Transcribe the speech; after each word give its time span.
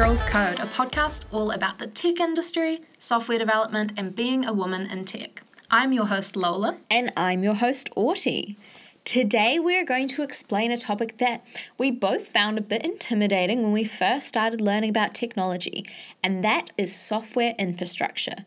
Girls 0.00 0.22
Code, 0.22 0.58
a 0.58 0.64
podcast 0.64 1.26
all 1.30 1.50
about 1.50 1.78
the 1.78 1.86
tech 1.86 2.20
industry, 2.20 2.80
software 2.96 3.36
development, 3.38 3.92
and 3.98 4.16
being 4.16 4.46
a 4.46 4.52
woman 4.54 4.90
in 4.90 5.04
tech. 5.04 5.42
I'm 5.70 5.92
your 5.92 6.06
host, 6.06 6.36
Lola. 6.36 6.78
And 6.88 7.12
I'm 7.18 7.44
your 7.44 7.52
host, 7.52 7.90
Autie. 7.94 8.56
Today, 9.04 9.58
we're 9.58 9.84
going 9.84 10.08
to 10.08 10.22
explain 10.22 10.70
a 10.70 10.78
topic 10.78 11.18
that 11.18 11.44
we 11.76 11.90
both 11.90 12.28
found 12.28 12.56
a 12.56 12.62
bit 12.62 12.82
intimidating 12.82 13.62
when 13.62 13.72
we 13.72 13.84
first 13.84 14.26
started 14.26 14.62
learning 14.62 14.88
about 14.88 15.12
technology, 15.12 15.84
and 16.24 16.42
that 16.42 16.70
is 16.78 16.96
software 16.96 17.52
infrastructure. 17.58 18.46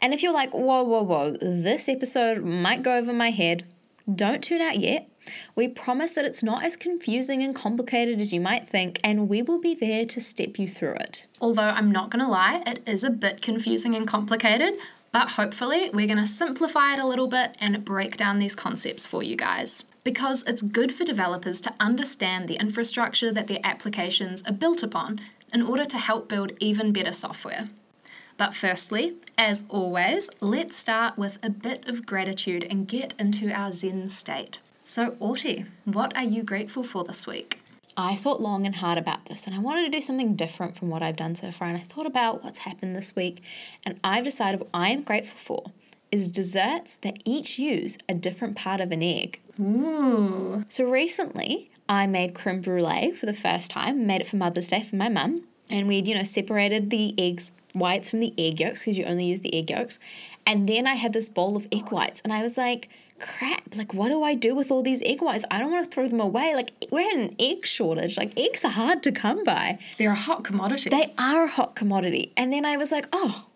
And 0.00 0.14
if 0.14 0.22
you're 0.22 0.32
like, 0.32 0.54
whoa, 0.54 0.84
whoa, 0.84 1.02
whoa, 1.02 1.36
this 1.38 1.86
episode 1.86 2.42
might 2.42 2.82
go 2.82 2.96
over 2.96 3.12
my 3.12 3.28
head, 3.28 3.64
don't 4.12 4.42
tune 4.42 4.60
out 4.60 4.78
yet. 4.78 5.08
We 5.54 5.68
promise 5.68 6.10
that 6.12 6.24
it's 6.24 6.42
not 6.42 6.64
as 6.64 6.76
confusing 6.76 7.42
and 7.42 7.54
complicated 7.54 8.20
as 8.20 8.32
you 8.32 8.40
might 8.40 8.68
think, 8.68 9.00
and 9.02 9.28
we 9.28 9.40
will 9.40 9.60
be 9.60 9.74
there 9.74 10.04
to 10.04 10.20
step 10.20 10.58
you 10.58 10.68
through 10.68 10.94
it. 10.96 11.26
Although 11.40 11.62
I'm 11.62 11.90
not 11.90 12.10
going 12.10 12.24
to 12.24 12.30
lie, 12.30 12.62
it 12.66 12.82
is 12.86 13.04
a 13.04 13.10
bit 13.10 13.40
confusing 13.40 13.94
and 13.94 14.06
complicated, 14.06 14.74
but 15.12 15.30
hopefully, 15.30 15.90
we're 15.92 16.08
going 16.08 16.18
to 16.18 16.26
simplify 16.26 16.92
it 16.92 16.98
a 16.98 17.06
little 17.06 17.28
bit 17.28 17.56
and 17.60 17.84
break 17.84 18.16
down 18.16 18.40
these 18.40 18.56
concepts 18.56 19.06
for 19.06 19.22
you 19.22 19.36
guys. 19.36 19.84
Because 20.02 20.42
it's 20.46 20.60
good 20.60 20.92
for 20.92 21.04
developers 21.04 21.60
to 21.62 21.74
understand 21.80 22.48
the 22.48 22.56
infrastructure 22.56 23.32
that 23.32 23.46
their 23.46 23.60
applications 23.64 24.42
are 24.42 24.52
built 24.52 24.82
upon 24.82 25.20
in 25.52 25.62
order 25.62 25.84
to 25.84 25.98
help 25.98 26.28
build 26.28 26.52
even 26.60 26.92
better 26.92 27.12
software. 27.12 27.60
But 28.36 28.54
firstly, 28.54 29.14
as 29.38 29.64
always, 29.68 30.28
let's 30.40 30.76
start 30.76 31.16
with 31.16 31.38
a 31.42 31.50
bit 31.50 31.88
of 31.88 32.06
gratitude 32.06 32.66
and 32.68 32.88
get 32.88 33.14
into 33.18 33.50
our 33.52 33.70
Zen 33.70 34.08
state. 34.08 34.58
So, 34.82 35.16
Autie, 35.20 35.64
what 35.84 36.16
are 36.16 36.24
you 36.24 36.42
grateful 36.42 36.82
for 36.82 37.04
this 37.04 37.26
week? 37.26 37.60
I 37.96 38.16
thought 38.16 38.40
long 38.40 38.66
and 38.66 38.74
hard 38.74 38.98
about 38.98 39.26
this 39.26 39.46
and 39.46 39.54
I 39.54 39.60
wanted 39.60 39.84
to 39.84 39.90
do 39.96 40.00
something 40.00 40.34
different 40.34 40.76
from 40.76 40.90
what 40.90 41.02
I've 41.02 41.16
done 41.16 41.36
so 41.36 41.52
far. 41.52 41.68
And 41.68 41.76
I 41.76 41.80
thought 41.80 42.06
about 42.06 42.42
what's 42.42 42.60
happened 42.60 42.96
this 42.96 43.14
week 43.14 43.42
and 43.86 44.00
I've 44.02 44.24
decided 44.24 44.60
what 44.60 44.70
I 44.74 44.90
am 44.90 45.02
grateful 45.02 45.36
for 45.36 45.72
is 46.10 46.28
desserts 46.28 46.96
that 46.96 47.18
each 47.24 47.58
use 47.58 47.98
a 48.08 48.14
different 48.14 48.56
part 48.56 48.80
of 48.80 48.90
an 48.90 49.02
egg. 49.02 49.40
Ooh. 49.60 50.64
So 50.68 50.84
recently, 50.84 51.70
I 51.88 52.06
made 52.06 52.34
creme 52.34 52.60
brulee 52.60 53.12
for 53.12 53.26
the 53.26 53.32
first 53.32 53.70
time, 53.70 54.06
made 54.06 54.20
it 54.20 54.26
for 54.26 54.36
Mother's 54.36 54.68
Day 54.68 54.82
for 54.82 54.96
my 54.96 55.08
mum. 55.08 55.46
And 55.70 55.88
we'd, 55.88 56.06
you 56.06 56.14
know, 56.14 56.22
separated 56.22 56.90
the 56.90 57.14
eggs 57.18 57.52
whites 57.74 58.10
from 58.10 58.20
the 58.20 58.32
egg 58.38 58.60
yolks 58.60 58.82
because 58.84 58.98
you 58.98 59.04
only 59.04 59.26
use 59.26 59.40
the 59.40 59.54
egg 59.54 59.70
yolks. 59.70 59.98
And 60.46 60.68
then 60.68 60.86
I 60.86 60.94
had 60.94 61.12
this 61.12 61.28
bowl 61.28 61.56
of 61.56 61.66
egg 61.72 61.90
whites 61.90 62.20
and 62.22 62.32
I 62.32 62.42
was 62.42 62.56
like, 62.56 62.88
crap, 63.18 63.76
like 63.76 63.94
what 63.94 64.08
do 64.08 64.22
I 64.22 64.34
do 64.34 64.54
with 64.54 64.70
all 64.70 64.82
these 64.82 65.02
egg 65.02 65.22
whites? 65.22 65.44
I 65.50 65.58
don't 65.58 65.70
want 65.72 65.84
to 65.84 65.90
throw 65.90 66.06
them 66.06 66.20
away. 66.20 66.54
Like 66.54 66.72
we're 66.90 67.08
in 67.10 67.20
an 67.20 67.36
egg 67.38 67.66
shortage. 67.66 68.16
Like 68.16 68.36
eggs 68.36 68.64
are 68.64 68.70
hard 68.70 69.02
to 69.04 69.12
come 69.12 69.44
by. 69.44 69.78
They're 69.98 70.12
a 70.12 70.16
hot 70.16 70.44
commodity. 70.44 70.90
They 70.90 71.12
are 71.18 71.44
a 71.44 71.48
hot 71.48 71.74
commodity. 71.74 72.32
And 72.36 72.52
then 72.52 72.64
I 72.64 72.76
was 72.76 72.92
like, 72.92 73.08
oh, 73.12 73.46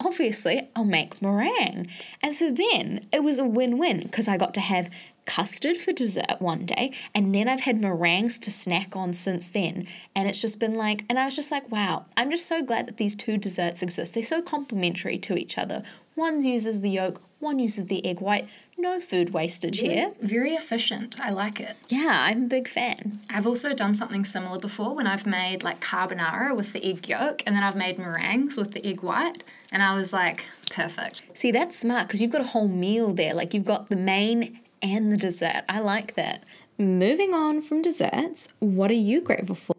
obviously 0.00 0.68
I'll 0.74 0.84
make 0.84 1.20
meringue. 1.20 1.86
And 2.22 2.34
so 2.34 2.50
then 2.50 3.06
it 3.12 3.22
was 3.22 3.38
a 3.38 3.44
win-win 3.44 4.00
because 4.00 4.28
I 4.28 4.36
got 4.36 4.54
to 4.54 4.60
have 4.60 4.90
custard 5.26 5.76
for 5.76 5.92
dessert 5.92 6.36
one 6.38 6.66
day 6.66 6.92
and 7.14 7.34
then 7.34 7.48
I've 7.48 7.60
had 7.60 7.80
meringues 7.80 8.38
to 8.40 8.50
snack 8.50 8.96
on 8.96 9.12
since 9.12 9.50
then 9.50 9.86
and 10.14 10.28
it's 10.28 10.40
just 10.40 10.58
been 10.58 10.74
like 10.74 11.04
and 11.08 11.18
I 11.18 11.24
was 11.24 11.36
just 11.36 11.52
like 11.52 11.70
wow 11.70 12.06
I'm 12.16 12.30
just 12.30 12.46
so 12.46 12.62
glad 12.62 12.86
that 12.88 12.96
these 12.96 13.14
two 13.14 13.36
desserts 13.36 13.82
exist 13.82 14.14
they're 14.14 14.22
so 14.22 14.42
complementary 14.42 15.18
to 15.18 15.36
each 15.36 15.56
other 15.58 15.82
one 16.14 16.44
uses 16.44 16.80
the 16.80 16.90
yolk 16.90 17.20
one 17.38 17.58
uses 17.58 17.86
the 17.86 18.04
egg 18.04 18.20
white 18.20 18.48
no 18.80 18.98
food 18.98 19.32
wastage 19.34 19.80
here. 19.80 20.12
Very 20.20 20.52
efficient. 20.52 21.20
I 21.20 21.30
like 21.30 21.60
it. 21.60 21.76
Yeah, 21.88 22.12
I'm 22.14 22.44
a 22.44 22.46
big 22.46 22.66
fan. 22.66 23.20
I've 23.28 23.46
also 23.46 23.74
done 23.74 23.94
something 23.94 24.24
similar 24.24 24.58
before 24.58 24.94
when 24.94 25.06
I've 25.06 25.26
made 25.26 25.62
like 25.62 25.80
carbonara 25.80 26.56
with 26.56 26.72
the 26.72 26.84
egg 26.84 27.08
yolk 27.08 27.42
and 27.46 27.54
then 27.54 27.62
I've 27.62 27.76
made 27.76 27.98
meringues 27.98 28.56
with 28.56 28.72
the 28.72 28.84
egg 28.86 29.02
white. 29.02 29.42
And 29.70 29.82
I 29.82 29.94
was 29.94 30.12
like, 30.12 30.46
perfect. 30.70 31.22
See, 31.34 31.52
that's 31.52 31.78
smart 31.78 32.08
because 32.08 32.22
you've 32.22 32.32
got 32.32 32.40
a 32.40 32.48
whole 32.48 32.68
meal 32.68 33.12
there. 33.12 33.34
Like 33.34 33.52
you've 33.54 33.66
got 33.66 33.90
the 33.90 33.96
main 33.96 34.59
and 34.82 35.10
the 35.12 35.16
dessert. 35.16 35.62
I 35.68 35.80
like 35.80 36.14
that. 36.14 36.44
Moving 36.78 37.34
on 37.34 37.62
from 37.62 37.82
desserts, 37.82 38.52
what 38.58 38.90
are 38.90 38.94
you 38.94 39.20
grateful 39.20 39.54
for? 39.54 39.76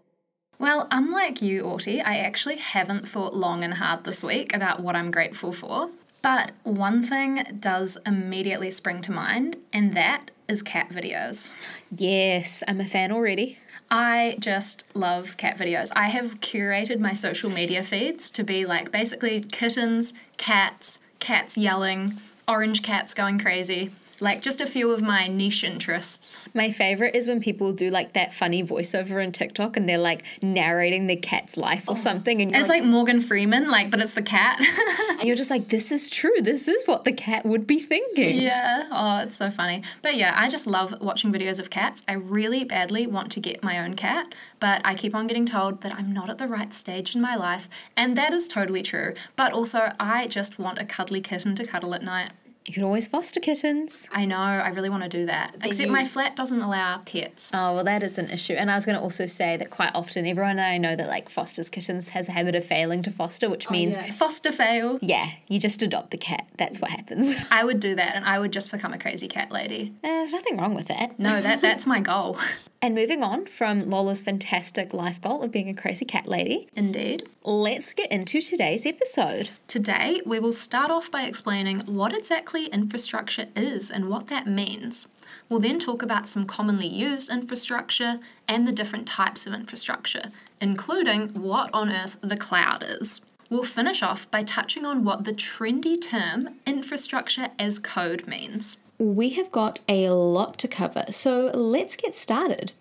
Well, 0.60 0.88
unlike 0.92 1.42
you, 1.42 1.64
Autie, 1.64 2.02
I 2.02 2.18
actually 2.18 2.58
haven't 2.58 3.08
thought 3.08 3.36
long 3.36 3.64
and 3.64 3.74
hard 3.74 4.04
this 4.04 4.24
week 4.24 4.56
about 4.56 4.80
what 4.80 4.96
I'm 4.96 5.10
grateful 5.10 5.52
for. 5.52 5.90
But 6.22 6.52
one 6.64 7.04
thing 7.04 7.44
does 7.60 7.98
immediately 8.06 8.70
spring 8.70 9.02
to 9.02 9.12
mind, 9.12 9.58
and 9.74 9.94
that 9.94 10.30
is 10.48 10.62
cat 10.62 10.90
videos. 10.90 11.60
Yes, 11.96 12.64
I'm 12.68 12.80
a 12.80 12.86
fan 12.86 13.12
already. 13.12 13.58
I 13.90 14.36
just 14.40 14.96
love 14.96 15.36
cat 15.38 15.58
videos. 15.58 15.92
I 15.96 16.10
have 16.10 16.40
curated 16.40 17.00
my 17.00 17.14
social 17.14 17.50
media 17.50 17.82
feeds 17.82 18.30
to 18.32 18.44
be 18.44 18.66
like 18.68 18.92
basically 18.92 19.42
kittens, 19.42 20.14
cats, 20.38 21.00
cats 21.20 21.58
yelling, 21.58 22.14
orange 22.48 22.84
cats 22.84 23.16
going 23.16 23.40
crazy 23.40 23.90
like 24.22 24.42
just 24.42 24.62
a 24.62 24.68
few 24.68 24.92
of 24.92 25.02
my 25.02 25.26
niche 25.26 25.64
interests. 25.64 26.40
My 26.54 26.70
favorite 26.70 27.16
is 27.16 27.28
when 27.28 27.42
people 27.42 27.74
do 27.74 27.90
like 27.90 28.14
that 28.14 28.32
funny 28.32 28.64
voiceover 28.64 29.22
in 29.22 29.32
TikTok 29.32 29.76
and 29.76 29.90
they're 29.90 29.98
like 29.98 30.24
narrating 30.44 31.08
their 31.08 31.18
cat's 31.18 31.58
life 31.58 31.90
or 31.90 31.94
oh. 31.94 31.96
something. 31.96 32.40
And 32.40 32.56
it's 32.56 32.70
like, 32.70 32.84
like, 32.84 32.90
Morgan 32.90 33.20
Freeman, 33.20 33.70
like, 33.70 33.90
but 33.90 34.00
it's 34.00 34.14
the 34.14 34.22
cat. 34.22 34.62
and 35.10 35.24
you're 35.24 35.36
just 35.36 35.50
like, 35.50 35.70
this 35.70 35.92
is 35.92 36.10
true. 36.12 36.40
This 36.40 36.68
is 36.68 36.86
what 36.86 37.04
the 37.04 37.12
cat 37.12 37.46
would 37.46 37.66
be 37.66 37.80
thinking. 37.80 38.40
Yeah. 38.40 38.88
Oh, 38.92 39.20
it's 39.24 39.36
so 39.36 39.50
funny. 39.50 39.82
But 40.04 40.16
yeah, 40.16 40.36
I 40.38 40.48
just 40.50 40.68
love 40.68 40.94
watching 41.02 41.34
videos 41.34 41.60
of 41.60 41.72
cats. 41.72 42.04
I 42.08 42.14
really 42.14 42.64
badly 42.64 43.08
want 43.08 43.32
to 43.32 43.40
get 43.40 43.64
my 43.64 43.80
own 43.80 43.96
cat, 43.96 44.36
but 44.60 44.82
I 44.86 44.94
keep 44.94 45.16
on 45.16 45.26
getting 45.26 45.48
told 45.48 45.82
that 45.82 45.96
I'm 45.96 46.14
not 46.14 46.30
at 46.30 46.38
the 46.38 46.48
right 46.48 46.72
stage 46.74 47.16
in 47.16 47.22
my 47.22 47.36
life. 47.36 47.68
And 47.98 48.16
that 48.18 48.34
is 48.34 48.48
totally 48.48 48.84
true. 48.84 49.16
But 49.36 49.52
also, 49.52 49.94
I 50.00 50.28
just 50.28 50.60
want 50.60 50.78
a 50.78 50.86
cuddly 50.86 51.22
kitten 51.22 51.56
to 51.56 51.66
cuddle 51.66 51.96
at 51.96 52.04
night. 52.04 52.30
You 52.68 52.74
can 52.76 52.84
always 52.84 53.08
foster 53.08 53.40
kittens. 53.40 54.08
I 54.12 54.26
know, 54.26 54.38
I 54.38 54.70
really 54.70 54.90
want 54.90 55.04
to 55.04 55.10
do 55.10 55.26
that. 55.26 55.56
Except 55.64 55.88
you... 55.88 55.92
my 55.92 56.04
flat 56.04 56.36
doesn't 56.36 56.62
allow 56.62 57.00
pets. 57.00 57.52
Oh, 57.54 57.74
well, 57.76 57.84
that 57.84 58.04
is 58.04 58.20
an 58.20 58.30
issue. 58.30 58.54
And 58.54 58.70
I 58.70 58.76
was 58.76 58.86
going 58.86 58.98
to 58.98 59.02
also 59.02 59.26
say 59.26 59.58
that 59.58 59.72
quite 59.72 59.92
often 59.96 60.28
everyone 60.28 60.60
I 60.60 60.78
know 60.78 60.96
that 60.96 61.08
like 61.08 61.30
fosters 61.30 61.70
kittens 61.70 62.10
has 62.10 62.30
a 62.30 62.34
habit 62.34 62.54
of 62.54 62.64
failing 62.64 63.02
to 63.04 63.12
foster, 63.12 63.50
which 63.50 63.68
oh, 63.70 63.72
means. 63.72 63.96
Yeah. 63.96 64.12
Foster 64.12 64.52
fail. 64.52 64.98
Yeah, 65.02 65.32
you 65.48 65.60
just 65.60 65.82
adopt 65.82 66.12
the 66.12 66.18
cat. 66.18 66.48
That's 66.58 66.80
what 66.80 66.92
happens. 66.92 67.36
I 67.52 67.64
would 67.64 67.80
do 67.80 67.96
that 67.96 68.16
and 68.16 68.26
I 68.26 68.38
would 68.38 68.54
just 68.54 68.72
become 68.72 68.94
a 68.94 69.00
crazy 69.00 69.28
cat 69.28 69.52
lady. 69.52 69.94
Uh, 70.04 70.08
there's 70.08 70.32
nothing 70.32 70.58
wrong 70.58 70.76
with 70.76 70.88
that. 70.88 71.18
No, 71.20 71.42
that 71.42 71.62
that's 71.62 71.88
my 71.88 72.00
goal. 72.00 72.38
And 72.84 72.96
moving 72.96 73.22
on 73.22 73.46
from 73.46 73.92
Lola's 73.92 74.24
fantastic 74.24 74.92
life 74.92 75.22
goal 75.22 75.44
of 75.44 75.52
being 75.52 75.70
a 75.70 75.74
crazy 75.76 76.04
cat 76.04 76.26
lady. 76.26 76.68
Indeed. 76.76 77.30
Let's 77.44 77.94
get 77.94 78.12
into 78.12 78.42
today's 78.42 78.88
episode. 78.88 79.52
Today, 79.68 80.20
we 80.26 80.40
will 80.40 80.52
start 80.52 80.90
off 80.90 81.12
by 81.12 81.26
explaining 81.26 81.82
what 81.82 82.18
exactly 82.18 82.66
infrastructure 82.66 83.46
is 83.56 83.92
and 83.92 84.10
what 84.10 84.28
that 84.30 84.48
means. 84.48 85.10
We'll 85.48 85.60
then 85.60 85.78
talk 85.78 86.02
about 86.02 86.28
some 86.28 86.46
commonly 86.46 86.88
used 86.88 87.30
infrastructure 87.30 88.20
and 88.48 88.68
the 88.68 88.72
different 88.72 89.06
types 89.06 89.46
of 89.46 89.54
infrastructure, 89.54 90.32
including 90.60 91.30
what 91.40 91.70
on 91.76 91.92
earth 91.92 92.18
the 92.22 92.36
cloud 92.36 92.84
is. 92.84 93.22
We'll 93.52 93.62
finish 93.62 94.02
off 94.02 94.32
by 94.32 94.42
touching 94.42 94.88
on 94.88 95.04
what 95.04 95.26
the 95.26 95.34
trendy 95.34 96.02
term 96.02 96.56
infrastructure 96.66 97.50
as 97.60 97.78
code 97.78 98.26
means 98.26 98.78
we 99.02 99.30
have 99.32 99.52
got 99.52 99.80
a 99.90 100.12
lot 100.12 100.60
to 100.60 100.68
cover, 100.68 101.06
so 101.10 101.50
let's 101.56 101.96
get 101.96 102.16
started. 102.16 102.72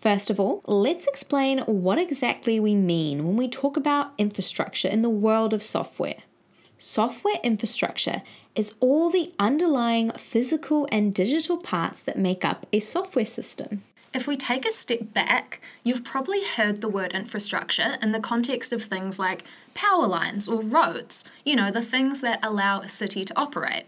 First 0.00 0.30
of 0.30 0.38
all, 0.38 0.62
let's 0.66 1.08
explain 1.08 1.58
what 1.60 1.98
exactly 1.98 2.60
we 2.60 2.76
mean 2.76 3.26
when 3.26 3.36
we 3.36 3.48
talk 3.48 3.76
about 3.76 4.12
infrastructure 4.18 4.86
in 4.86 5.02
the 5.02 5.10
world 5.10 5.52
of 5.52 5.60
software. 5.60 6.22
Software 6.78 7.40
infrastructure 7.42 8.22
is 8.54 8.74
all 8.78 9.10
the 9.10 9.32
underlying 9.40 10.12
physical 10.12 10.86
and 10.92 11.12
digital 11.12 11.56
parts 11.56 12.04
that 12.04 12.16
make 12.16 12.44
up 12.44 12.64
a 12.72 12.78
software 12.78 13.24
system. 13.24 13.82
If 14.14 14.28
we 14.28 14.36
take 14.36 14.64
a 14.64 14.70
step 14.70 15.12
back, 15.12 15.60
you've 15.82 16.04
probably 16.04 16.44
heard 16.44 16.80
the 16.80 16.88
word 16.88 17.14
infrastructure 17.14 17.96
in 18.00 18.12
the 18.12 18.20
context 18.20 18.72
of 18.72 18.82
things 18.82 19.18
like 19.18 19.42
power 19.74 20.06
lines 20.06 20.46
or 20.46 20.62
roads, 20.62 21.28
you 21.44 21.56
know, 21.56 21.72
the 21.72 21.80
things 21.80 22.20
that 22.20 22.38
allow 22.44 22.78
a 22.78 22.88
city 22.88 23.24
to 23.24 23.36
operate. 23.36 23.86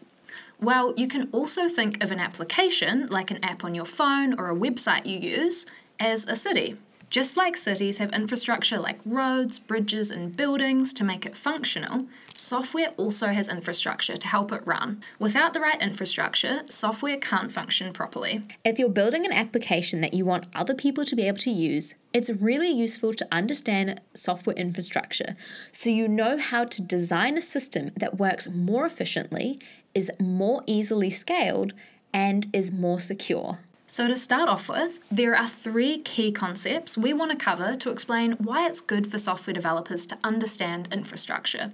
Well, 0.64 0.94
you 0.96 1.08
can 1.08 1.28
also 1.32 1.68
think 1.68 2.02
of 2.02 2.10
an 2.10 2.18
application, 2.18 3.06
like 3.08 3.30
an 3.30 3.44
app 3.44 3.66
on 3.66 3.74
your 3.74 3.84
phone 3.84 4.40
or 4.40 4.50
a 4.50 4.56
website 4.56 5.04
you 5.04 5.18
use, 5.18 5.66
as 6.00 6.26
a 6.26 6.34
city. 6.34 6.78
Just 7.14 7.36
like 7.36 7.56
cities 7.56 7.98
have 7.98 8.12
infrastructure 8.12 8.76
like 8.76 8.98
roads, 9.04 9.60
bridges, 9.60 10.10
and 10.10 10.36
buildings 10.36 10.92
to 10.94 11.04
make 11.04 11.24
it 11.24 11.36
functional, 11.36 12.06
software 12.34 12.88
also 12.96 13.28
has 13.28 13.48
infrastructure 13.48 14.16
to 14.16 14.26
help 14.26 14.50
it 14.50 14.66
run. 14.66 15.00
Without 15.20 15.52
the 15.52 15.60
right 15.60 15.80
infrastructure, 15.80 16.62
software 16.64 17.16
can't 17.16 17.52
function 17.52 17.92
properly. 17.92 18.42
If 18.64 18.80
you're 18.80 18.88
building 18.88 19.24
an 19.24 19.32
application 19.32 20.00
that 20.00 20.12
you 20.12 20.24
want 20.24 20.46
other 20.56 20.74
people 20.74 21.04
to 21.04 21.14
be 21.14 21.28
able 21.28 21.38
to 21.38 21.52
use, 21.52 21.94
it's 22.12 22.30
really 22.30 22.72
useful 22.72 23.14
to 23.14 23.28
understand 23.30 24.00
software 24.14 24.56
infrastructure 24.56 25.34
so 25.70 25.90
you 25.90 26.08
know 26.08 26.36
how 26.36 26.64
to 26.64 26.82
design 26.82 27.38
a 27.38 27.40
system 27.40 27.90
that 27.96 28.18
works 28.18 28.48
more 28.48 28.84
efficiently, 28.86 29.56
is 29.94 30.10
more 30.18 30.62
easily 30.66 31.10
scaled, 31.10 31.74
and 32.12 32.48
is 32.52 32.72
more 32.72 32.98
secure. 32.98 33.60
So, 33.86 34.08
to 34.08 34.16
start 34.16 34.48
off 34.48 34.70
with, 34.70 35.00
there 35.10 35.36
are 35.36 35.46
three 35.46 35.98
key 35.98 36.32
concepts 36.32 36.96
we 36.96 37.12
want 37.12 37.32
to 37.32 37.36
cover 37.36 37.76
to 37.76 37.90
explain 37.90 38.32
why 38.32 38.66
it's 38.66 38.80
good 38.80 39.06
for 39.06 39.18
software 39.18 39.52
developers 39.52 40.06
to 40.06 40.18
understand 40.24 40.88
infrastructure. 40.90 41.70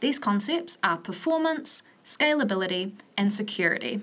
These 0.00 0.18
concepts 0.18 0.76
are 0.84 0.98
performance, 0.98 1.82
scalability, 2.04 2.92
and 3.16 3.32
security. 3.32 4.02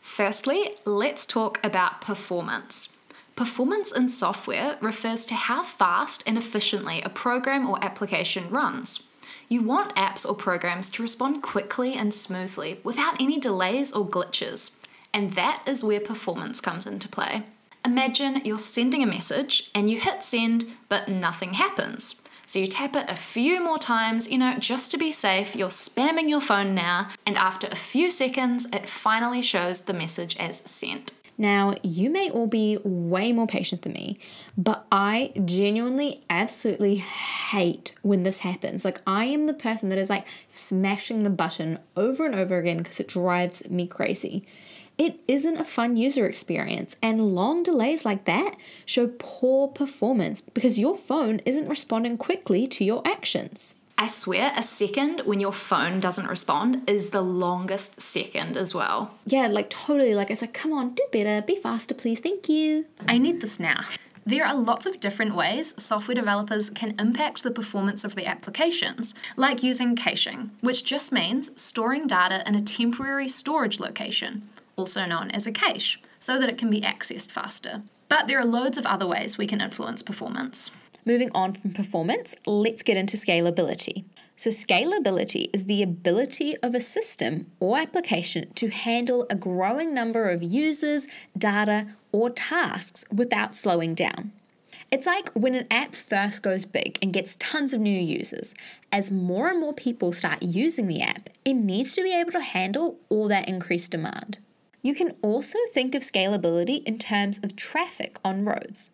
Firstly, 0.00 0.72
let's 0.84 1.26
talk 1.26 1.60
about 1.64 2.00
performance. 2.00 2.96
Performance 3.36 3.96
in 3.96 4.08
software 4.08 4.76
refers 4.80 5.26
to 5.26 5.34
how 5.34 5.62
fast 5.62 6.24
and 6.26 6.36
efficiently 6.36 7.02
a 7.02 7.08
program 7.08 7.68
or 7.68 7.82
application 7.84 8.50
runs. 8.50 9.08
You 9.48 9.62
want 9.62 9.94
apps 9.94 10.28
or 10.28 10.34
programs 10.34 10.90
to 10.90 11.02
respond 11.02 11.40
quickly 11.42 11.94
and 11.94 12.12
smoothly 12.12 12.80
without 12.82 13.20
any 13.20 13.38
delays 13.38 13.92
or 13.92 14.04
glitches, 14.04 14.82
and 15.12 15.32
that 15.32 15.62
is 15.66 15.84
where 15.84 16.00
performance 16.00 16.60
comes 16.60 16.86
into 16.86 17.08
play. 17.08 17.44
Imagine 17.84 18.42
you're 18.44 18.58
sending 18.58 19.02
a 19.02 19.06
message 19.06 19.70
and 19.74 19.88
you 19.88 20.00
hit 20.00 20.24
send, 20.24 20.64
but 20.88 21.08
nothing 21.08 21.54
happens. 21.54 22.20
So 22.46 22.60
you 22.60 22.68
tap 22.68 22.94
it 22.94 23.06
a 23.08 23.16
few 23.16 23.62
more 23.62 23.78
times, 23.78 24.30
you 24.30 24.38
know, 24.38 24.56
just 24.58 24.92
to 24.92 24.98
be 24.98 25.10
safe. 25.10 25.56
You're 25.56 25.68
spamming 25.68 26.28
your 26.28 26.40
phone 26.40 26.76
now, 26.76 27.08
and 27.26 27.36
after 27.36 27.66
a 27.66 27.74
few 27.74 28.08
seconds, 28.08 28.66
it 28.72 28.88
finally 28.88 29.42
shows 29.42 29.82
the 29.82 29.92
message 29.92 30.36
as 30.36 30.58
sent. 30.58 31.14
Now, 31.38 31.74
you 31.82 32.08
may 32.08 32.30
all 32.30 32.46
be 32.46 32.78
way 32.82 33.32
more 33.32 33.46
patient 33.46 33.82
than 33.82 33.92
me, 33.92 34.18
but 34.56 34.86
I 34.90 35.32
genuinely 35.44 36.22
absolutely 36.30 36.96
hate 36.96 37.94
when 38.02 38.22
this 38.22 38.38
happens. 38.38 38.84
Like, 38.84 39.02
I 39.06 39.26
am 39.26 39.46
the 39.46 39.52
person 39.52 39.88
that 39.90 39.98
is 39.98 40.08
like 40.08 40.26
smashing 40.48 41.24
the 41.24 41.30
button 41.30 41.78
over 41.96 42.24
and 42.24 42.34
over 42.34 42.58
again 42.58 42.78
because 42.78 43.00
it 43.00 43.08
drives 43.08 43.68
me 43.68 43.86
crazy. 43.86 44.46
It 44.98 45.20
isn't 45.28 45.60
a 45.60 45.64
fun 45.64 45.98
user 45.98 46.26
experience, 46.26 46.96
and 47.02 47.34
long 47.34 47.62
delays 47.62 48.06
like 48.06 48.24
that 48.24 48.56
show 48.86 49.10
poor 49.18 49.68
performance 49.68 50.40
because 50.40 50.78
your 50.78 50.96
phone 50.96 51.40
isn't 51.44 51.68
responding 51.68 52.16
quickly 52.16 52.66
to 52.68 52.84
your 52.84 53.02
actions. 53.06 53.76
I 53.98 54.06
swear, 54.06 54.52
a 54.56 54.62
second 54.62 55.22
when 55.26 55.38
your 55.38 55.52
phone 55.52 56.00
doesn't 56.00 56.28
respond 56.28 56.88
is 56.88 57.10
the 57.10 57.20
longest 57.20 58.00
second 58.00 58.56
as 58.56 58.74
well. 58.74 59.14
Yeah, 59.26 59.48
like 59.48 59.68
totally. 59.68 60.14
Like, 60.14 60.30
it's 60.30 60.40
like, 60.40 60.54
come 60.54 60.72
on, 60.72 60.94
do 60.94 61.02
better, 61.12 61.44
be 61.46 61.56
faster, 61.56 61.94
please, 61.94 62.20
thank 62.20 62.48
you. 62.48 62.86
I 63.06 63.18
need 63.18 63.42
this 63.42 63.60
now. 63.60 63.84
There 64.24 64.46
are 64.46 64.56
lots 64.56 64.86
of 64.86 64.98
different 64.98 65.34
ways 65.34 65.80
software 65.82 66.14
developers 66.14 66.68
can 66.68 66.94
impact 66.98 67.42
the 67.42 67.50
performance 67.50 68.02
of 68.02 68.16
the 68.16 68.26
applications, 68.26 69.14
like 69.36 69.62
using 69.62 69.94
caching, 69.94 70.50
which 70.62 70.84
just 70.84 71.12
means 71.12 71.58
storing 71.60 72.06
data 72.06 72.42
in 72.46 72.54
a 72.54 72.62
temporary 72.62 73.28
storage 73.28 73.78
location 73.78 74.42
also 74.76 75.04
known 75.04 75.30
as 75.30 75.46
a 75.46 75.52
cache, 75.52 75.98
so 76.18 76.38
that 76.38 76.48
it 76.48 76.58
can 76.58 76.70
be 76.70 76.80
accessed 76.80 77.30
faster. 77.30 77.82
But 78.08 78.28
there 78.28 78.38
are 78.38 78.44
loads 78.44 78.78
of 78.78 78.86
other 78.86 79.06
ways 79.06 79.36
we 79.36 79.46
can 79.46 79.60
influence 79.60 80.02
performance. 80.02 80.70
Moving 81.04 81.30
on 81.34 81.52
from 81.52 81.72
performance, 81.72 82.34
let's 82.46 82.82
get 82.82 82.96
into 82.96 83.16
scalability. 83.16 84.04
So, 84.38 84.50
scalability 84.50 85.48
is 85.54 85.64
the 85.64 85.82
ability 85.82 86.56
of 86.58 86.74
a 86.74 86.80
system 86.80 87.46
or 87.58 87.78
application 87.78 88.52
to 88.54 88.68
handle 88.68 89.26
a 89.30 89.34
growing 89.34 89.94
number 89.94 90.28
of 90.28 90.42
users, 90.42 91.06
data, 91.38 91.86
or 92.12 92.28
tasks 92.28 93.04
without 93.10 93.56
slowing 93.56 93.94
down. 93.94 94.32
It's 94.92 95.06
like 95.06 95.30
when 95.30 95.54
an 95.54 95.66
app 95.70 95.94
first 95.94 96.42
goes 96.42 96.64
big 96.64 96.98
and 97.00 97.12
gets 97.12 97.36
tons 97.36 97.72
of 97.72 97.80
new 97.80 97.98
users. 97.98 98.54
As 98.92 99.10
more 99.10 99.48
and 99.48 99.58
more 99.58 99.72
people 99.72 100.12
start 100.12 100.42
using 100.42 100.86
the 100.86 101.02
app, 101.02 101.28
it 101.44 101.54
needs 101.54 101.94
to 101.94 102.02
be 102.02 102.14
able 102.14 102.32
to 102.32 102.40
handle 102.40 102.98
all 103.08 103.28
that 103.28 103.48
increased 103.48 103.92
demand. 103.92 104.38
You 104.86 104.94
can 104.94 105.16
also 105.20 105.58
think 105.72 105.96
of 105.96 106.02
scalability 106.02 106.84
in 106.84 106.96
terms 107.00 107.40
of 107.42 107.56
traffic 107.56 108.20
on 108.24 108.44
roads. 108.44 108.92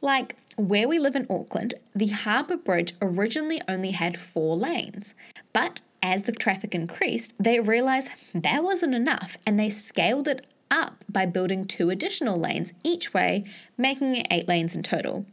Like 0.00 0.34
where 0.56 0.88
we 0.88 0.98
live 0.98 1.14
in 1.14 1.26
Auckland, 1.28 1.74
the 1.94 2.06
Harbour 2.06 2.56
Bridge 2.56 2.94
originally 3.02 3.60
only 3.68 3.90
had 3.90 4.16
four 4.16 4.56
lanes, 4.56 5.14
but 5.52 5.82
as 6.02 6.22
the 6.22 6.32
traffic 6.32 6.74
increased, 6.74 7.34
they 7.38 7.60
realised 7.60 8.32
that 8.32 8.64
wasn't 8.64 8.94
enough 8.94 9.36
and 9.46 9.58
they 9.58 9.68
scaled 9.68 10.26
it 10.26 10.48
up 10.70 11.04
by 11.06 11.26
building 11.26 11.66
two 11.66 11.90
additional 11.90 12.40
lanes 12.40 12.72
each 12.82 13.12
way, 13.12 13.44
making 13.76 14.16
it 14.16 14.28
eight 14.30 14.48
lanes 14.48 14.74
in 14.74 14.82
total. 14.82 15.26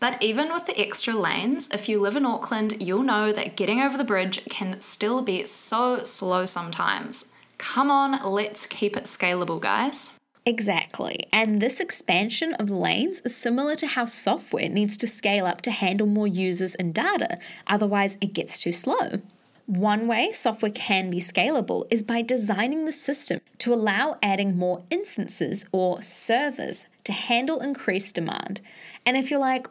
But 0.00 0.20
even 0.20 0.52
with 0.52 0.66
the 0.66 0.80
extra 0.80 1.14
lanes, 1.14 1.70
if 1.72 1.88
you 1.88 2.00
live 2.00 2.16
in 2.16 2.26
Auckland, 2.26 2.82
you'll 2.82 3.04
know 3.04 3.30
that 3.30 3.54
getting 3.54 3.80
over 3.80 3.96
the 3.96 4.02
bridge 4.02 4.44
can 4.46 4.80
still 4.80 5.22
be 5.22 5.46
so 5.46 6.02
slow 6.02 6.44
sometimes. 6.44 7.30
Come 7.64 7.90
on, 7.90 8.20
let's 8.22 8.66
keep 8.66 8.94
it 8.94 9.04
scalable, 9.04 9.58
guys. 9.58 10.20
Exactly. 10.44 11.26
And 11.32 11.62
this 11.62 11.80
expansion 11.80 12.52
of 12.54 12.68
lanes 12.68 13.20
is 13.24 13.34
similar 13.34 13.74
to 13.76 13.86
how 13.86 14.04
software 14.04 14.68
needs 14.68 14.98
to 14.98 15.06
scale 15.06 15.46
up 15.46 15.62
to 15.62 15.70
handle 15.70 16.06
more 16.06 16.28
users 16.28 16.74
and 16.74 16.92
data, 16.94 17.36
otherwise, 17.66 18.18
it 18.20 18.34
gets 18.34 18.60
too 18.60 18.70
slow. 18.70 19.22
One 19.64 20.06
way 20.06 20.30
software 20.30 20.70
can 20.70 21.08
be 21.08 21.20
scalable 21.20 21.90
is 21.90 22.02
by 22.02 22.20
designing 22.20 22.84
the 22.84 22.92
system 22.92 23.40
to 23.58 23.72
allow 23.72 24.18
adding 24.22 24.58
more 24.58 24.82
instances 24.90 25.66
or 25.72 26.02
servers 26.02 26.86
to 27.04 27.12
handle 27.12 27.60
increased 27.60 28.14
demand. 28.14 28.60
And 29.06 29.16
if 29.16 29.30
you're 29.30 29.40
like, 29.40 29.68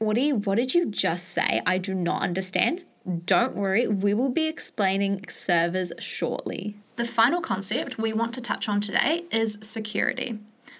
Audie, 0.00 0.32
what 0.32 0.56
did 0.56 0.74
you 0.74 0.90
just 0.90 1.28
say? 1.28 1.62
I 1.64 1.78
do 1.78 1.94
not 1.94 2.22
understand. 2.22 2.82
Don't 3.24 3.54
worry, 3.54 3.86
we 3.86 4.14
will 4.14 4.30
be 4.30 4.48
explaining 4.48 5.24
servers 5.28 5.92
shortly. 6.00 6.74
The 6.96 7.04
final 7.04 7.42
concept 7.42 7.98
we 7.98 8.14
want 8.14 8.32
to 8.34 8.40
touch 8.40 8.70
on 8.70 8.80
today 8.80 9.24
is 9.30 9.58
security. 9.60 10.38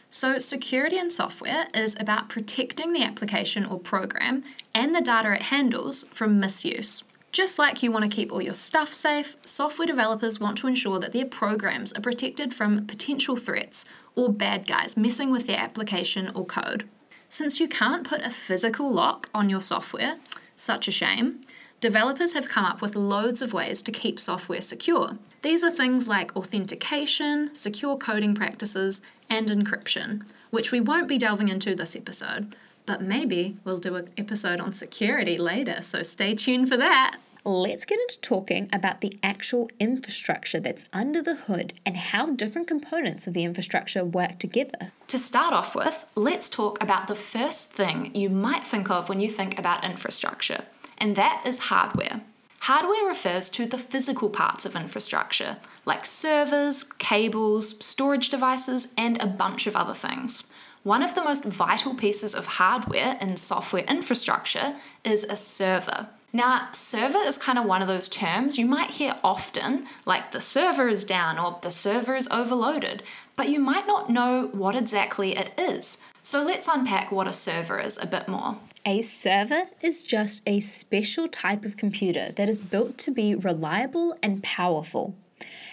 So, 0.09 0.39
security 0.39 0.97
in 0.97 1.11
software 1.11 1.67
is 1.75 1.95
about 2.01 2.31
protecting 2.31 2.95
the 2.95 3.03
application 3.03 3.67
or 3.67 3.79
program 3.79 4.43
and 4.75 4.95
the 4.95 5.03
data 5.03 5.35
it 5.35 5.43
handles 5.43 6.05
from 6.05 6.41
misuse. 6.41 7.05
Just 7.33 7.59
like 7.59 7.83
you 7.83 7.93
want 7.93 8.11
to 8.11 8.17
keep 8.17 8.33
all 8.33 8.41
your 8.41 8.55
stuff 8.55 8.95
safe, 8.95 9.37
software 9.43 9.85
developers 9.85 10.41
want 10.41 10.57
to 10.59 10.69
ensure 10.69 10.99
that 11.01 11.13
their 11.13 11.27
programs 11.27 11.93
are 11.93 12.01
protected 12.01 12.55
from 12.55 12.87
potential 12.87 13.37
threats 13.37 13.85
or 14.15 14.33
bad 14.33 14.67
guys 14.67 14.97
messing 14.97 15.31
with 15.31 15.47
their 15.47 15.61
application 15.61 16.31
or 16.35 16.47
code. 16.47 16.85
Since 17.29 17.61
you 17.61 17.69
can't 17.69 18.09
put 18.09 18.23
a 18.23 18.31
physical 18.31 18.91
lock 18.91 19.29
on 19.35 19.51
your 19.51 19.61
software, 19.61 20.17
such 20.55 20.89
a 20.89 20.93
shame, 20.93 21.43
developers 21.83 22.33
have 22.33 22.49
come 22.49 22.65
up 22.65 22.81
with 22.81 22.97
loads 22.97 23.43
of 23.43 23.53
ways 23.53 23.83
to 23.83 23.93
keep 23.93 24.19
software 24.19 24.63
secure. 24.63 25.19
These 25.47 25.63
are 25.63 25.71
things 25.71 26.09
like 26.09 26.35
authentication, 26.35 27.55
secure 27.55 27.97
coding 27.97 28.35
practices, 28.35 29.01
and 29.31 29.49
encryption, 29.49 30.29
which 30.51 30.73
we 30.73 30.81
won't 30.81 31.07
be 31.07 31.19
delving 31.19 31.49
into 31.49 31.77
this 31.77 31.95
episode, 31.95 32.57
but 32.85 33.01
maybe 33.01 33.57
we'll 33.63 33.77
do 33.77 33.95
an 33.95 34.09
episode 34.19 34.59
on 34.59 34.73
security 34.73 35.39
later, 35.39 35.83
so 35.83 36.03
stay 36.03 36.35
tuned 36.35 36.69
for 36.69 36.77
that. 36.77 37.19
Let's 37.45 37.85
get 37.85 38.01
into 38.01 38.21
talking 38.23 38.69
about 38.73 39.03
the 39.03 39.17
actual 39.23 39.71
infrastructure 39.79 40.59
that's 40.59 40.89
under 40.93 41.23
the 41.23 41.37
hood 41.37 41.75
and 41.87 41.97
how 41.97 42.31
different 42.31 42.67
components 42.67 43.29
of 43.29 43.35
the 43.35 43.45
infrastructure 43.45 44.05
work 44.05 44.41
together. 44.41 44.91
To 45.07 45.17
start 45.17 45.55
off 45.55 45.77
with, 45.77 46.11
let's 46.17 46.51
talk 46.51 46.83
about 46.83 47.07
the 47.07 47.15
first 47.15 47.71
thing 47.73 48.13
you 48.17 48.31
might 48.31 48.65
think 48.65 48.91
of 48.91 49.09
when 49.09 49.21
you 49.21 49.29
think 49.29 49.61
about 49.61 49.85
infrastructure 49.85 50.65
and 50.99 51.15
that 51.17 51.43
is 51.47 51.69
hardware. 51.69 52.23
Hardware 52.67 53.07
refers 53.07 53.49
to 53.51 53.65
the 53.65 53.79
physical 53.79 54.29
parts 54.29 54.67
of 54.67 54.75
infrastructure, 54.75 55.59
like 55.85 56.05
servers, 56.05 56.83
cables, 56.83 57.79
storage 57.79 58.29
devices, 58.29 58.93
and 58.99 59.23
a 59.23 59.27
bunch 59.29 59.69
of 59.69 59.77
other 59.77 59.95
things. 59.95 60.51
One 60.83 61.01
of 61.01 61.15
the 61.15 61.23
most 61.23 61.45
vital 61.45 61.95
pieces 61.95 62.35
of 62.35 62.47
hardware 62.59 63.15
in 63.21 63.37
software 63.37 63.85
infrastructure 63.85 64.75
is 65.05 65.23
a 65.23 65.37
server. 65.37 66.09
Now, 66.33 66.69
server 66.73 67.19
is 67.19 67.39
kind 67.39 67.57
of 67.57 67.67
one 67.67 67.83
of 67.83 67.89
those 67.89 68.09
terms 68.09 68.59
you 68.59 68.67
might 68.67 68.91
hear 68.91 69.15
often, 69.23 69.87
like 70.05 70.33
the 70.33 70.41
server 70.41 70.89
is 70.89 71.05
down 71.05 71.39
or 71.39 71.61
the 71.63 71.71
server 71.71 72.17
is 72.17 72.29
overloaded, 72.33 73.05
but 73.37 73.49
you 73.49 73.61
might 73.61 73.87
not 73.87 74.11
know 74.11 74.49
what 74.51 74.75
exactly 74.75 75.37
it 75.37 75.53
is. 75.57 76.03
So 76.27 76.43
let's 76.43 76.67
unpack 76.67 77.13
what 77.13 77.29
a 77.29 77.33
server 77.33 77.79
is 77.79 77.99
a 78.03 78.07
bit 78.07 78.27
more. 78.27 78.57
A 78.85 79.01
server 79.01 79.63
is 79.81 80.03
just 80.03 80.43
a 80.45 80.59
special 80.59 81.29
type 81.29 81.65
of 81.65 81.77
computer 81.77 82.33
that 82.33 82.49
is 82.49 82.61
built 82.61 82.99
to 82.99 83.13
be 83.13 83.37
reliable 83.37 84.17
and 84.25 84.43
powerful. 84.43 85.15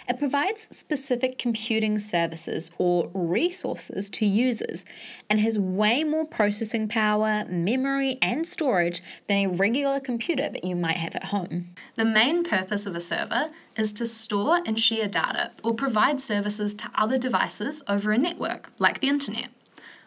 It 0.07 0.19
provides 0.19 0.67
specific 0.69 1.39
computing 1.39 1.98
services 1.98 2.69
or 2.77 3.10
resources 3.15 4.12
to 4.12 4.27
users 4.27 4.86
and 5.27 5.39
has 5.39 5.57
way 5.57 6.03
more 6.03 6.24
processing 6.27 6.88
power, 6.88 7.45
memory, 7.50 8.19
and 8.22 8.45
storage 8.45 9.01
than 9.25 9.38
a 9.39 9.48
regular 9.48 10.00
computer 10.00 10.50
that 10.50 10.63
you 10.63 10.75
might 10.75 10.98
have 10.98 11.15
at 11.15 11.25
home. 11.25 11.65
The 11.95 12.05
main 12.05 12.43
purpose 12.43 12.86
of 12.86 12.95
a 12.95 13.01
server 13.01 13.50
is 13.75 13.91
to 13.93 14.05
store 14.05 14.60
and 14.67 14.79
share 14.79 15.07
data 15.07 15.50
or 15.63 15.74
provide 15.74 16.22
services 16.22 16.75
to 16.75 16.91
other 16.93 17.17
devices 17.17 17.81
over 17.88 18.12
a 18.12 18.19
network, 18.19 18.72
like 18.77 19.00
the 19.00 19.10
internet. 19.10 19.50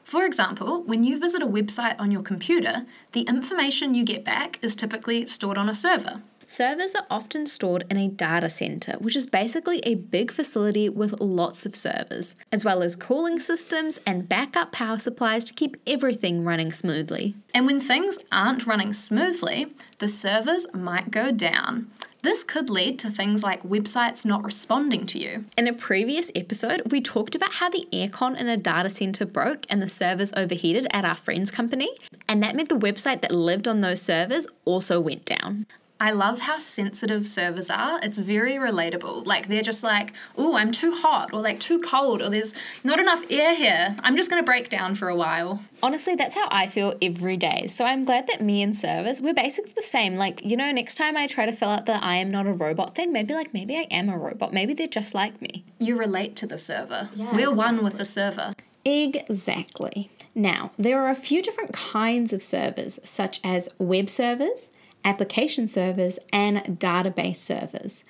For 0.06 0.24
example, 0.24 0.84
when 0.84 1.02
you 1.02 1.18
visit 1.18 1.42
a 1.42 1.48
website 1.48 1.96
on 1.98 2.12
your 2.12 2.22
computer, 2.22 2.86
the 3.10 3.22
information 3.22 3.92
you 3.92 4.04
get 4.04 4.24
back 4.24 4.56
is 4.62 4.76
typically 4.76 5.26
stored 5.26 5.58
on 5.58 5.68
a 5.68 5.74
server. 5.74 6.22
Servers 6.46 6.94
are 6.94 7.06
often 7.10 7.44
stored 7.44 7.84
in 7.90 7.96
a 7.96 8.06
data 8.06 8.48
center, 8.48 8.92
which 9.00 9.16
is 9.16 9.26
basically 9.26 9.80
a 9.80 9.96
big 9.96 10.30
facility 10.30 10.88
with 10.88 11.20
lots 11.20 11.66
of 11.66 11.74
servers, 11.74 12.36
as 12.52 12.64
well 12.64 12.84
as 12.84 12.94
cooling 12.94 13.40
systems 13.40 13.98
and 14.06 14.28
backup 14.28 14.70
power 14.70 14.98
supplies 14.98 15.42
to 15.42 15.52
keep 15.52 15.76
everything 15.88 16.44
running 16.44 16.70
smoothly. 16.70 17.34
And 17.52 17.66
when 17.66 17.80
things 17.80 18.16
aren't 18.30 18.64
running 18.64 18.92
smoothly, 18.92 19.74
the 19.98 20.06
servers 20.06 20.68
might 20.72 21.10
go 21.10 21.32
down. 21.32 21.90
This 22.26 22.42
could 22.42 22.68
lead 22.68 22.98
to 22.98 23.08
things 23.08 23.44
like 23.44 23.62
websites 23.62 24.26
not 24.26 24.42
responding 24.42 25.06
to 25.06 25.18
you. 25.20 25.44
In 25.56 25.68
a 25.68 25.72
previous 25.72 26.32
episode, 26.34 26.82
we 26.90 27.00
talked 27.00 27.36
about 27.36 27.52
how 27.52 27.68
the 27.68 27.86
aircon 27.92 28.36
in 28.36 28.48
a 28.48 28.56
data 28.56 28.90
center 28.90 29.24
broke 29.24 29.64
and 29.70 29.80
the 29.80 29.86
servers 29.86 30.32
overheated 30.36 30.88
at 30.90 31.04
our 31.04 31.14
friend's 31.14 31.52
company, 31.52 31.88
and 32.26 32.42
that 32.42 32.56
meant 32.56 32.68
the 32.68 32.74
website 32.74 33.20
that 33.20 33.30
lived 33.30 33.68
on 33.68 33.80
those 33.80 34.02
servers 34.02 34.48
also 34.64 34.98
went 34.98 35.24
down. 35.24 35.66
I 35.98 36.10
love 36.10 36.40
how 36.40 36.58
sensitive 36.58 37.26
servers 37.26 37.70
are. 37.70 37.98
It's 38.02 38.18
very 38.18 38.54
relatable. 38.54 39.26
Like 39.26 39.48
they're 39.48 39.62
just 39.62 39.82
like, 39.82 40.12
oh, 40.36 40.54
I'm 40.56 40.70
too 40.70 40.92
hot, 40.92 41.32
or 41.32 41.40
like 41.40 41.58
too 41.58 41.80
cold, 41.80 42.20
or 42.20 42.28
there's 42.28 42.54
not 42.84 43.00
enough 43.00 43.22
air 43.30 43.54
here. 43.54 43.96
I'm 44.02 44.14
just 44.14 44.28
gonna 44.28 44.42
break 44.42 44.68
down 44.68 44.94
for 44.94 45.08
a 45.08 45.16
while. 45.16 45.62
Honestly, 45.82 46.14
that's 46.14 46.34
how 46.34 46.48
I 46.50 46.66
feel 46.66 46.96
every 47.00 47.38
day. 47.38 47.66
So 47.66 47.86
I'm 47.86 48.04
glad 48.04 48.26
that 48.26 48.42
me 48.42 48.62
and 48.62 48.76
servers, 48.76 49.22
we're 49.22 49.32
basically 49.32 49.72
the 49.74 49.82
same. 49.82 50.16
Like, 50.16 50.44
you 50.44 50.56
know, 50.56 50.70
next 50.70 50.96
time 50.96 51.16
I 51.16 51.26
try 51.26 51.46
to 51.46 51.52
fill 51.52 51.70
out 51.70 51.86
the 51.86 52.02
I 52.04 52.16
am 52.16 52.30
not 52.30 52.46
a 52.46 52.52
robot 52.52 52.94
thing, 52.94 53.10
maybe 53.12 53.32
like, 53.32 53.54
maybe 53.54 53.76
I 53.76 53.86
am 53.90 54.10
a 54.10 54.18
robot. 54.18 54.52
Maybe 54.52 54.74
they're 54.74 54.86
just 54.88 55.14
like 55.14 55.40
me. 55.40 55.64
You 55.78 55.96
relate 55.98 56.36
to 56.36 56.46
the 56.46 56.58
server. 56.58 57.08
Yeah, 57.14 57.26
We're 57.32 57.50
exactly. 57.50 57.56
one 57.56 57.84
with 57.84 57.96
the 57.96 58.04
server. 58.04 58.52
Exactly. 58.84 60.10
Now, 60.34 60.72
there 60.78 61.00
are 61.02 61.08
a 61.08 61.14
few 61.14 61.42
different 61.42 61.72
kinds 61.72 62.34
of 62.34 62.42
servers, 62.42 63.00
such 63.02 63.40
as 63.42 63.70
web 63.78 64.10
servers 64.10 64.70
application 65.06 65.68
servers, 65.68 66.18
and 66.32 66.58
database 66.78 67.36
servers. 67.36 68.04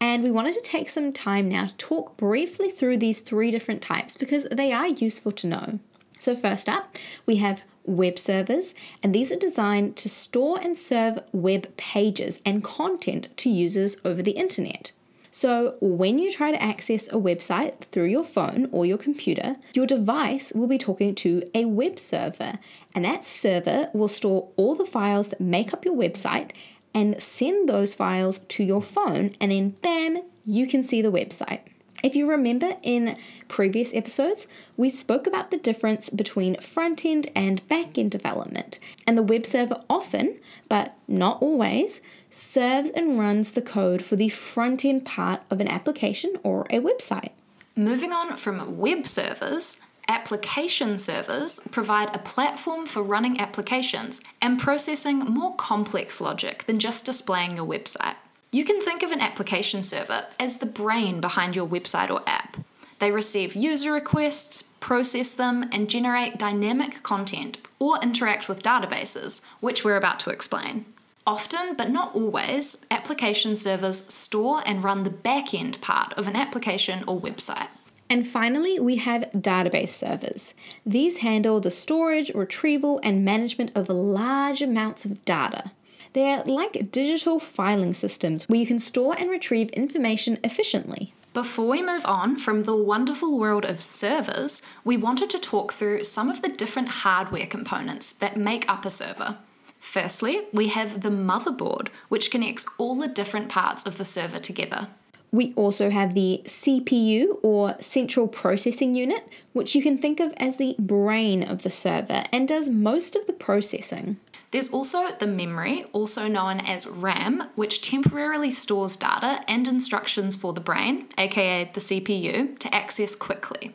And 0.00 0.22
we 0.22 0.30
wanted 0.30 0.54
to 0.54 0.60
take 0.60 0.90
some 0.90 1.12
time 1.12 1.48
now 1.48 1.66
to 1.66 1.76
talk 1.76 2.16
briefly 2.16 2.70
through 2.70 2.98
these 2.98 3.20
three 3.20 3.50
different 3.50 3.80
types 3.80 4.16
because 4.16 4.44
they 4.50 4.72
are 4.72 4.88
useful 4.88 5.32
to 5.32 5.46
know. 5.46 5.78
So, 6.18 6.36
first 6.36 6.68
up, 6.68 6.96
we 7.24 7.36
have 7.36 7.62
web 7.84 8.18
servers, 8.18 8.74
and 9.02 9.14
these 9.14 9.32
are 9.32 9.36
designed 9.36 9.96
to 9.96 10.08
store 10.08 10.60
and 10.60 10.78
serve 10.78 11.20
web 11.32 11.74
pages 11.76 12.42
and 12.44 12.62
content 12.62 13.28
to 13.38 13.48
users 13.48 13.96
over 14.04 14.22
the 14.22 14.32
internet. 14.32 14.92
So, 15.32 15.76
when 15.80 16.18
you 16.18 16.32
try 16.32 16.50
to 16.50 16.60
access 16.60 17.06
a 17.08 17.12
website 17.12 17.82
through 17.92 18.06
your 18.06 18.24
phone 18.24 18.68
or 18.72 18.84
your 18.84 18.98
computer, 18.98 19.56
your 19.74 19.86
device 19.86 20.52
will 20.52 20.66
be 20.66 20.78
talking 20.78 21.14
to 21.16 21.48
a 21.54 21.66
web 21.66 22.00
server, 22.00 22.58
and 22.94 23.04
that 23.04 23.24
server 23.24 23.90
will 23.92 24.08
store 24.08 24.48
all 24.56 24.74
the 24.74 24.84
files 24.84 25.28
that 25.28 25.40
make 25.40 25.72
up 25.72 25.84
your 25.84 25.94
website 25.94 26.50
and 26.92 27.22
send 27.22 27.68
those 27.68 27.94
files 27.94 28.40
to 28.40 28.64
your 28.64 28.82
phone, 28.82 29.30
and 29.40 29.52
then 29.52 29.70
bam, 29.82 30.22
you 30.44 30.66
can 30.66 30.82
see 30.82 31.00
the 31.00 31.12
website. 31.12 31.60
If 32.02 32.16
you 32.16 32.28
remember 32.28 32.76
in 32.82 33.16
previous 33.46 33.94
episodes, 33.94 34.48
we 34.76 34.88
spoke 34.88 35.26
about 35.26 35.50
the 35.50 35.58
difference 35.58 36.08
between 36.08 36.58
front 36.60 37.04
end 37.04 37.30
and 37.36 37.66
back 37.68 37.98
end 37.98 38.10
development, 38.10 38.78
and 39.06 39.16
the 39.16 39.22
web 39.22 39.46
server 39.46 39.80
often, 39.88 40.40
but 40.68 40.96
not 41.06 41.40
always, 41.42 42.00
serves 42.30 42.90
and 42.90 43.18
runs 43.18 43.52
the 43.52 43.62
code 43.62 44.02
for 44.02 44.16
the 44.16 44.28
front 44.28 44.84
end 44.84 45.04
part 45.04 45.42
of 45.50 45.60
an 45.60 45.68
application 45.68 46.34
or 46.42 46.62
a 46.70 46.80
website. 46.80 47.30
Moving 47.76 48.12
on 48.12 48.36
from 48.36 48.78
web 48.78 49.06
servers, 49.06 49.82
application 50.08 50.98
servers 50.98 51.60
provide 51.70 52.14
a 52.14 52.18
platform 52.18 52.86
for 52.86 53.02
running 53.02 53.40
applications 53.40 54.22
and 54.42 54.58
processing 54.58 55.20
more 55.20 55.54
complex 55.56 56.20
logic 56.20 56.64
than 56.64 56.78
just 56.78 57.06
displaying 57.06 57.56
your 57.56 57.66
website. 57.66 58.16
You 58.52 58.64
can 58.64 58.80
think 58.80 59.02
of 59.02 59.12
an 59.12 59.20
application 59.20 59.82
server 59.82 60.26
as 60.40 60.56
the 60.56 60.66
brain 60.66 61.20
behind 61.20 61.54
your 61.54 61.66
website 61.66 62.10
or 62.10 62.22
app. 62.26 62.56
They 62.98 63.12
receive 63.12 63.54
user 63.54 63.92
requests, 63.92 64.74
process 64.80 65.32
them, 65.32 65.70
and 65.72 65.88
generate 65.88 66.38
dynamic 66.38 67.02
content 67.02 67.58
or 67.78 68.02
interact 68.02 68.48
with 68.48 68.62
databases, 68.62 69.46
which 69.60 69.84
we're 69.84 69.96
about 69.96 70.18
to 70.20 70.30
explain. 70.30 70.84
Often, 71.26 71.74
but 71.76 71.90
not 71.90 72.14
always, 72.14 72.84
application 72.90 73.56
servers 73.56 74.12
store 74.12 74.62
and 74.64 74.82
run 74.82 75.04
the 75.04 75.10
back 75.10 75.52
end 75.52 75.80
part 75.80 76.12
of 76.14 76.26
an 76.26 76.36
application 76.36 77.04
or 77.06 77.20
website. 77.20 77.68
And 78.08 78.26
finally, 78.26 78.80
we 78.80 78.96
have 78.96 79.30
database 79.32 79.90
servers. 79.90 80.54
These 80.84 81.18
handle 81.18 81.60
the 81.60 81.70
storage, 81.70 82.34
retrieval, 82.34 83.00
and 83.04 83.24
management 83.24 83.70
of 83.76 83.88
large 83.88 84.62
amounts 84.62 85.04
of 85.04 85.24
data. 85.24 85.70
They're 86.12 86.42
like 86.42 86.90
digital 86.90 87.38
filing 87.38 87.94
systems 87.94 88.48
where 88.48 88.58
you 88.58 88.66
can 88.66 88.80
store 88.80 89.14
and 89.16 89.30
retrieve 89.30 89.70
information 89.70 90.38
efficiently. 90.42 91.14
Before 91.32 91.68
we 91.68 91.82
move 91.82 92.04
on 92.04 92.36
from 92.36 92.64
the 92.64 92.74
wonderful 92.74 93.38
world 93.38 93.64
of 93.64 93.80
servers, 93.80 94.62
we 94.82 94.96
wanted 94.96 95.30
to 95.30 95.38
talk 95.38 95.72
through 95.72 96.02
some 96.02 96.28
of 96.28 96.42
the 96.42 96.48
different 96.48 96.88
hardware 96.88 97.46
components 97.46 98.12
that 98.14 98.36
make 98.36 98.68
up 98.68 98.84
a 98.84 98.90
server. 98.90 99.36
Firstly, 99.80 100.42
we 100.52 100.68
have 100.68 101.00
the 101.00 101.10
motherboard, 101.10 101.88
which 102.08 102.30
connects 102.30 102.66
all 102.78 102.94
the 102.94 103.08
different 103.08 103.48
parts 103.48 103.86
of 103.86 103.96
the 103.96 104.04
server 104.04 104.38
together. 104.38 104.88
We 105.32 105.52
also 105.54 105.90
have 105.90 106.14
the 106.14 106.42
CPU 106.44 107.38
or 107.42 107.76
Central 107.80 108.28
Processing 108.28 108.94
Unit, 108.94 109.26
which 109.52 109.74
you 109.74 109.82
can 109.82 109.96
think 109.96 110.20
of 110.20 110.34
as 110.36 110.56
the 110.56 110.74
brain 110.78 111.42
of 111.42 111.62
the 111.62 111.70
server 111.70 112.24
and 112.32 112.46
does 112.46 112.68
most 112.68 113.16
of 113.16 113.26
the 113.26 113.32
processing. 113.32 114.18
There's 114.50 114.72
also 114.72 115.08
the 115.18 115.28
memory, 115.28 115.84
also 115.92 116.26
known 116.26 116.58
as 116.58 116.88
RAM, 116.88 117.44
which 117.54 117.88
temporarily 117.88 118.50
stores 118.50 118.96
data 118.96 119.44
and 119.46 119.68
instructions 119.68 120.34
for 120.34 120.52
the 120.52 120.60
brain, 120.60 121.06
aka 121.16 121.70
the 121.72 121.80
CPU, 121.80 122.58
to 122.58 122.74
access 122.74 123.14
quickly. 123.14 123.72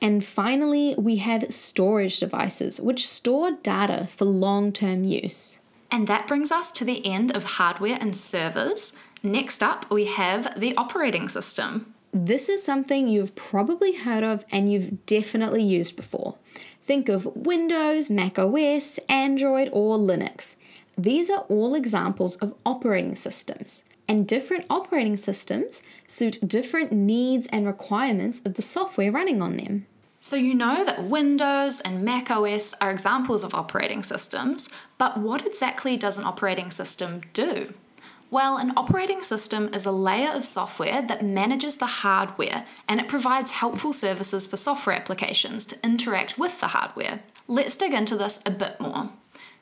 And 0.00 0.24
finally, 0.24 0.94
we 0.98 1.16
have 1.16 1.52
storage 1.52 2.18
devices, 2.18 2.80
which 2.80 3.08
store 3.08 3.52
data 3.62 4.06
for 4.08 4.24
long 4.24 4.72
term 4.72 5.04
use. 5.04 5.60
And 5.90 6.06
that 6.06 6.26
brings 6.26 6.52
us 6.52 6.70
to 6.72 6.84
the 6.84 7.04
end 7.06 7.34
of 7.34 7.44
hardware 7.44 7.98
and 8.00 8.14
servers. 8.14 8.96
Next 9.22 9.62
up, 9.62 9.90
we 9.90 10.04
have 10.06 10.58
the 10.58 10.76
operating 10.76 11.28
system. 11.28 11.94
This 12.12 12.48
is 12.48 12.62
something 12.62 13.08
you've 13.08 13.34
probably 13.34 13.94
heard 13.94 14.24
of 14.24 14.44
and 14.50 14.70
you've 14.72 15.06
definitely 15.06 15.62
used 15.62 15.96
before. 15.96 16.36
Think 16.84 17.08
of 17.08 17.26
Windows, 17.36 18.08
Mac 18.10 18.38
OS, 18.38 18.98
Android, 19.08 19.68
or 19.72 19.98
Linux. 19.98 20.56
These 20.96 21.28
are 21.30 21.40
all 21.48 21.74
examples 21.74 22.36
of 22.36 22.54
operating 22.64 23.14
systems 23.14 23.84
and 24.08 24.26
different 24.26 24.64
operating 24.70 25.16
systems 25.16 25.82
suit 26.06 26.46
different 26.46 26.92
needs 26.92 27.46
and 27.48 27.66
requirements 27.66 28.40
of 28.44 28.54
the 28.54 28.62
software 28.62 29.12
running 29.12 29.42
on 29.42 29.56
them. 29.56 29.86
So, 30.18 30.36
you 30.36 30.54
know 30.54 30.84
that 30.84 31.04
Windows 31.04 31.80
and 31.80 32.02
Mac 32.02 32.30
OS 32.30 32.74
are 32.80 32.90
examples 32.90 33.44
of 33.44 33.54
operating 33.54 34.02
systems, 34.02 34.70
but 34.98 35.18
what 35.18 35.46
exactly 35.46 35.96
does 35.96 36.18
an 36.18 36.24
operating 36.24 36.70
system 36.70 37.20
do? 37.32 37.74
Well, 38.30 38.56
an 38.56 38.72
operating 38.76 39.22
system 39.22 39.72
is 39.72 39.86
a 39.86 39.92
layer 39.92 40.30
of 40.30 40.42
software 40.42 41.00
that 41.00 41.24
manages 41.24 41.76
the 41.76 41.86
hardware 41.86 42.66
and 42.88 42.98
it 42.98 43.06
provides 43.06 43.52
helpful 43.52 43.92
services 43.92 44.48
for 44.48 44.56
software 44.56 44.96
applications 44.96 45.64
to 45.66 45.78
interact 45.84 46.36
with 46.36 46.60
the 46.60 46.68
hardware. 46.68 47.20
Let's 47.46 47.76
dig 47.76 47.92
into 47.92 48.16
this 48.16 48.42
a 48.44 48.50
bit 48.50 48.80
more. 48.80 49.10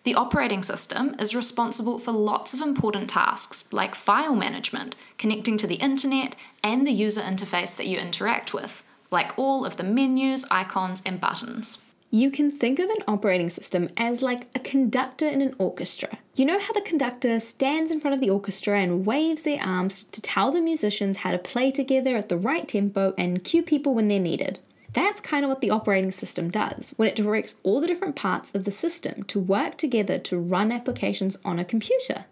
The 0.04 0.14
operating 0.14 0.62
system 0.62 1.16
is 1.18 1.34
responsible 1.34 1.99
for 1.99 2.12
lots 2.12 2.52
of 2.52 2.61
important 2.61 3.08
tasks 3.08 3.73
like 3.73 3.94
file 3.94 4.37
management, 4.37 4.94
connecting 5.16 5.56
to 5.56 5.66
the 5.66 5.76
internet, 5.76 6.37
and 6.62 6.87
the 6.87 6.92
user 6.92 7.23
interface 7.23 7.75
that 7.78 7.87
you 7.87 7.99
interact 7.99 8.52
with, 8.52 8.84
like 9.11 9.38
all 9.38 9.64
of 9.64 9.78
the 9.78 9.82
menus, 9.82 10.44
icons, 10.50 11.02
and 11.06 11.23
buttons. 11.23 11.87
You 12.11 12.30
can 12.30 12.50
think 12.50 12.78
of 12.78 12.90
an 12.90 13.02
operating 13.08 13.49
system 13.49 13.88
as 13.96 14.20
like 14.20 14.46
a 14.54 14.61
conductor 14.61 15.26
in 15.26 15.40
an 15.40 15.54
orchestra. 15.56 16.18
You 16.37 16.44
know 16.44 16.61
how 16.61 16.75
the 16.75 16.82
conductor 16.82 17.40
stands 17.40 17.90
in 17.90 17.99
front 17.99 18.14
of 18.14 18.20
the 18.20 18.28
orchestra 18.28 18.78
and 18.78 19.06
waves 19.06 19.44
their 19.44 19.62
arms 19.62 20.04
to 20.04 20.20
tell 20.20 20.52
the 20.52 20.61
musicians 20.61 21.18
how 21.18 21.32
to 21.32 21.38
play 21.38 21.70
together 21.70 22.14
at 22.14 22.28
the 22.28 22.37
right 22.37 22.68
tempo 22.68 23.14
and 23.16 23.42
cue 23.42 23.62
people 23.62 23.94
when 23.94 24.08
they're 24.08 24.20
needed. 24.20 24.58
That's 24.94 25.20
kind 25.20 25.44
of 25.44 25.48
what 25.48 25.60
the 25.60 25.70
operating 25.70 26.12
system 26.12 26.50
does 26.50 26.94
when 26.96 27.08
it 27.08 27.16
directs 27.16 27.56
all 27.62 27.80
the 27.80 27.86
different 27.86 28.16
parts 28.16 28.54
of 28.54 28.64
the 28.64 28.70
system 28.70 29.24
to 29.24 29.40
work 29.40 29.76
together 29.76 30.18
to 30.20 30.38
run 30.38 30.72
applications 30.72 31.36
on 31.44 31.58
a 31.58 31.64
computer. 31.64 32.24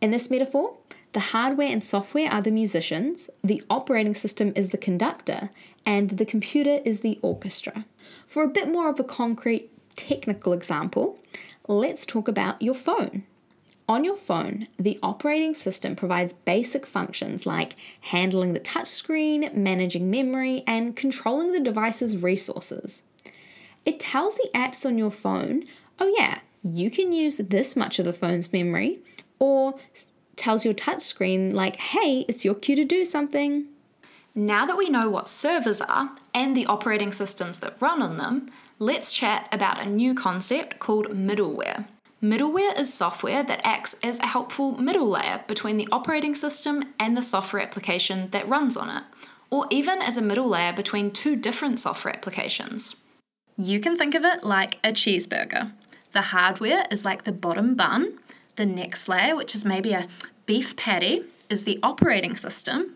In 0.00 0.12
this 0.12 0.30
metaphor, 0.30 0.76
the 1.12 1.20
hardware 1.20 1.68
and 1.68 1.82
software 1.82 2.30
are 2.30 2.40
the 2.40 2.50
musicians, 2.50 3.30
the 3.42 3.62
operating 3.68 4.14
system 4.14 4.52
is 4.54 4.70
the 4.70 4.78
conductor, 4.78 5.50
and 5.84 6.10
the 6.10 6.26
computer 6.26 6.80
is 6.84 7.00
the 7.00 7.18
orchestra. 7.20 7.84
For 8.26 8.42
a 8.42 8.48
bit 8.48 8.68
more 8.68 8.88
of 8.88 9.00
a 9.00 9.04
concrete 9.04 9.70
technical 9.96 10.52
example, 10.52 11.20
let's 11.66 12.06
talk 12.06 12.28
about 12.28 12.62
your 12.62 12.74
phone. 12.74 13.24
On 13.86 14.02
your 14.02 14.16
phone, 14.16 14.66
the 14.78 14.98
operating 15.02 15.54
system 15.54 15.94
provides 15.94 16.32
basic 16.32 16.86
functions 16.86 17.44
like 17.44 17.74
handling 18.00 18.54
the 18.54 18.60
touchscreen, 18.60 19.54
managing 19.54 20.10
memory, 20.10 20.64
and 20.66 20.96
controlling 20.96 21.52
the 21.52 21.60
device's 21.60 22.16
resources. 22.16 23.02
It 23.84 24.00
tells 24.00 24.36
the 24.36 24.48
apps 24.54 24.86
on 24.86 24.96
your 24.96 25.10
phone, 25.10 25.64
oh, 25.98 26.12
yeah, 26.16 26.38
you 26.62 26.90
can 26.90 27.12
use 27.12 27.36
this 27.36 27.76
much 27.76 27.98
of 27.98 28.06
the 28.06 28.14
phone's 28.14 28.50
memory, 28.50 29.00
or 29.38 29.74
tells 30.36 30.64
your 30.64 30.72
touchscreen, 30.72 31.52
like, 31.52 31.76
hey, 31.76 32.24
it's 32.26 32.42
your 32.42 32.54
cue 32.54 32.76
to 32.76 32.84
do 32.86 33.04
something. 33.04 33.66
Now 34.34 34.64
that 34.64 34.78
we 34.78 34.88
know 34.88 35.10
what 35.10 35.28
servers 35.28 35.82
are 35.82 36.10
and 36.32 36.56
the 36.56 36.66
operating 36.66 37.12
systems 37.12 37.58
that 37.58 37.76
run 37.80 38.00
on 38.00 38.16
them, 38.16 38.46
let's 38.78 39.12
chat 39.12 39.46
about 39.52 39.78
a 39.78 39.90
new 39.90 40.14
concept 40.14 40.78
called 40.78 41.08
middleware. 41.08 41.84
Middleware 42.24 42.78
is 42.78 42.90
software 42.90 43.42
that 43.42 43.60
acts 43.64 44.00
as 44.02 44.18
a 44.18 44.26
helpful 44.26 44.72
middle 44.78 45.10
layer 45.10 45.44
between 45.46 45.76
the 45.76 45.86
operating 45.92 46.34
system 46.34 46.94
and 46.98 47.14
the 47.14 47.20
software 47.20 47.60
application 47.60 48.30
that 48.30 48.48
runs 48.48 48.78
on 48.78 48.88
it, 48.88 49.02
or 49.50 49.66
even 49.68 50.00
as 50.00 50.16
a 50.16 50.22
middle 50.22 50.48
layer 50.48 50.72
between 50.72 51.10
two 51.10 51.36
different 51.36 51.78
software 51.78 52.16
applications. 52.16 53.04
You 53.58 53.78
can 53.78 53.94
think 53.98 54.14
of 54.14 54.24
it 54.24 54.42
like 54.42 54.76
a 54.76 54.88
cheeseburger. 54.88 55.72
The 56.12 56.22
hardware 56.22 56.86
is 56.90 57.04
like 57.04 57.24
the 57.24 57.32
bottom 57.32 57.74
bun, 57.74 58.18
the 58.56 58.64
next 58.64 59.06
layer, 59.06 59.36
which 59.36 59.54
is 59.54 59.66
maybe 59.66 59.92
a 59.92 60.08
beef 60.46 60.76
patty, 60.76 61.24
is 61.50 61.64
the 61.64 61.78
operating 61.82 62.36
system. 62.36 62.94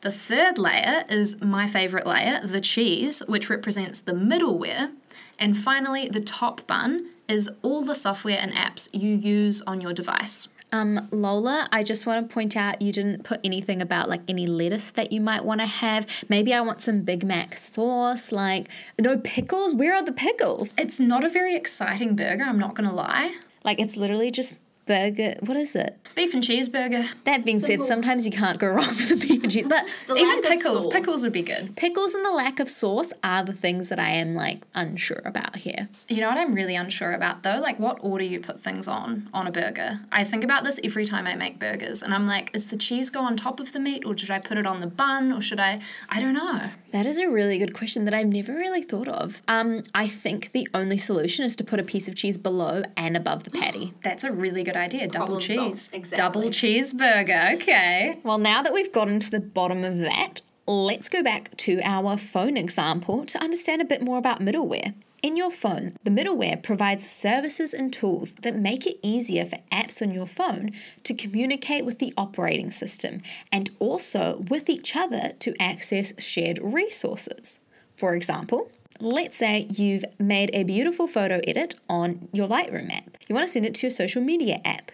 The 0.00 0.10
third 0.10 0.56
layer 0.56 1.04
is 1.10 1.42
my 1.42 1.66
favourite 1.66 2.06
layer, 2.06 2.40
the 2.42 2.62
cheese, 2.62 3.22
which 3.28 3.50
represents 3.50 4.00
the 4.00 4.12
middleware. 4.12 4.92
And 5.38 5.58
finally, 5.58 6.08
the 6.08 6.22
top 6.22 6.66
bun 6.66 7.10
is 7.32 7.50
all 7.62 7.82
the 7.82 7.94
software 7.94 8.38
and 8.38 8.52
apps 8.52 8.88
you 8.92 9.16
use 9.16 9.62
on 9.62 9.80
your 9.80 9.92
device. 9.92 10.48
Um, 10.70 11.08
Lola, 11.10 11.68
I 11.72 11.82
just 11.82 12.06
want 12.06 12.26
to 12.26 12.32
point 12.32 12.56
out 12.56 12.80
you 12.80 12.92
didn't 12.92 13.24
put 13.24 13.40
anything 13.44 13.82
about 13.82 14.08
like 14.08 14.22
any 14.28 14.46
lettuce 14.46 14.90
that 14.92 15.12
you 15.12 15.20
might 15.20 15.44
want 15.44 15.60
to 15.60 15.66
have. 15.66 16.06
Maybe 16.28 16.54
I 16.54 16.60
want 16.62 16.80
some 16.80 17.02
Big 17.02 17.24
Mac 17.24 17.56
sauce, 17.56 18.32
like 18.32 18.68
no 18.98 19.18
pickles. 19.18 19.74
Where 19.74 19.94
are 19.94 20.04
the 20.04 20.12
pickles? 20.12 20.74
It's 20.78 21.00
not 21.00 21.24
a 21.24 21.28
very 21.28 21.56
exciting 21.56 22.16
burger, 22.16 22.44
I'm 22.44 22.58
not 22.58 22.74
going 22.74 22.88
to 22.88 22.94
lie. 22.94 23.34
Like 23.64 23.80
it's 23.80 23.96
literally 23.96 24.30
just 24.30 24.58
burger. 24.86 25.36
What 25.40 25.56
is 25.56 25.74
it? 25.76 25.96
Beef 26.14 26.34
and 26.34 26.42
cheeseburger. 26.42 27.14
That 27.24 27.44
being 27.44 27.60
Simple. 27.60 27.86
said, 27.86 27.88
sometimes 27.88 28.26
you 28.26 28.32
can't 28.32 28.58
go 28.58 28.68
wrong 28.68 28.86
with 28.86 29.08
the 29.08 29.16
beef 29.26 29.42
and 29.42 29.52
cheese. 29.52 29.66
But 29.66 29.84
even 30.16 30.42
pickles, 30.42 30.86
pickles 30.88 31.22
would 31.22 31.32
be 31.32 31.42
good. 31.42 31.76
Pickles 31.76 32.14
and 32.14 32.24
the 32.24 32.30
lack 32.30 32.60
of 32.60 32.68
sauce 32.68 33.12
are 33.22 33.44
the 33.44 33.52
things 33.52 33.88
that 33.88 33.98
I 33.98 34.10
am 34.10 34.34
like 34.34 34.62
unsure 34.74 35.22
about 35.24 35.56
here. 35.56 35.88
You 36.08 36.20
know 36.20 36.28
what 36.28 36.38
I'm 36.38 36.54
really 36.54 36.74
unsure 36.74 37.12
about 37.12 37.42
though? 37.42 37.60
Like 37.60 37.78
what 37.78 37.98
order 38.02 38.24
you 38.24 38.40
put 38.40 38.60
things 38.60 38.88
on 38.88 39.28
on 39.32 39.46
a 39.46 39.52
burger. 39.52 40.00
I 40.10 40.24
think 40.24 40.44
about 40.44 40.64
this 40.64 40.80
every 40.84 41.04
time 41.04 41.26
I 41.26 41.34
make 41.34 41.58
burgers, 41.58 42.02
and 42.02 42.12
I'm 42.14 42.26
like, 42.26 42.50
is 42.54 42.68
the 42.68 42.76
cheese 42.76 43.10
go 43.10 43.20
on 43.20 43.36
top 43.36 43.60
of 43.60 43.72
the 43.72 43.80
meat, 43.80 44.04
or 44.04 44.16
should 44.16 44.30
I 44.30 44.38
put 44.38 44.58
it 44.58 44.66
on 44.66 44.80
the 44.80 44.86
bun, 44.86 45.32
or 45.32 45.40
should 45.40 45.60
I? 45.60 45.80
I 46.08 46.20
don't 46.20 46.34
know. 46.34 46.70
That 46.92 47.06
is 47.06 47.18
a 47.18 47.28
really 47.28 47.58
good 47.58 47.74
question 47.74 48.04
that 48.04 48.12
I've 48.12 48.26
never 48.26 48.52
really 48.52 48.82
thought 48.82 49.08
of. 49.08 49.40
Um, 49.48 49.82
I 49.94 50.06
think 50.06 50.52
the 50.52 50.68
only 50.74 50.98
solution 50.98 51.44
is 51.44 51.56
to 51.56 51.64
put 51.64 51.80
a 51.80 51.82
piece 51.82 52.06
of 52.06 52.14
cheese 52.14 52.36
below 52.36 52.82
and 52.96 53.16
above 53.16 53.44
the 53.44 53.50
patty. 53.58 53.94
That's 54.02 54.24
a 54.24 54.32
really 54.32 54.62
good 54.62 54.76
idea. 54.76 55.08
Double 55.08 55.40
cheese. 55.40 55.90
Exactly. 55.92 56.22
Double 56.22 56.50
cheeseburger. 56.50 57.54
Okay. 57.54 58.18
Well, 58.22 58.38
now 58.38 58.62
that 58.62 58.74
we've 58.74 58.92
gotten 58.92 59.20
to 59.20 59.30
the 59.30 59.40
bottom 59.40 59.84
of 59.84 59.98
that, 59.98 60.42
let's 60.66 61.08
go 61.08 61.22
back 61.22 61.56
to 61.58 61.80
our 61.82 62.18
phone 62.18 62.58
example 62.58 63.24
to 63.24 63.42
understand 63.42 63.80
a 63.80 63.86
bit 63.86 64.02
more 64.02 64.18
about 64.18 64.40
middleware. 64.40 64.94
In 65.22 65.36
your 65.36 65.52
phone, 65.52 65.94
the 66.02 66.10
middleware 66.10 66.60
provides 66.60 67.08
services 67.08 67.72
and 67.72 67.92
tools 67.92 68.32
that 68.42 68.56
make 68.56 68.88
it 68.88 68.98
easier 69.02 69.44
for 69.44 69.58
apps 69.70 70.02
on 70.02 70.12
your 70.12 70.26
phone 70.26 70.72
to 71.04 71.14
communicate 71.14 71.84
with 71.84 72.00
the 72.00 72.12
operating 72.16 72.72
system 72.72 73.20
and 73.52 73.70
also 73.78 74.44
with 74.50 74.68
each 74.68 74.96
other 74.96 75.30
to 75.38 75.54
access 75.60 76.20
shared 76.20 76.58
resources. 76.60 77.60
For 77.94 78.16
example, 78.16 78.72
let's 78.98 79.36
say 79.36 79.68
you've 79.70 80.04
made 80.18 80.50
a 80.54 80.64
beautiful 80.64 81.06
photo 81.06 81.40
edit 81.46 81.76
on 81.88 82.28
your 82.32 82.48
Lightroom 82.48 82.92
app. 82.92 83.16
You 83.28 83.36
want 83.36 83.46
to 83.46 83.52
send 83.52 83.64
it 83.64 83.76
to 83.76 83.86
your 83.86 83.92
social 83.92 84.22
media 84.22 84.60
app. 84.64 84.90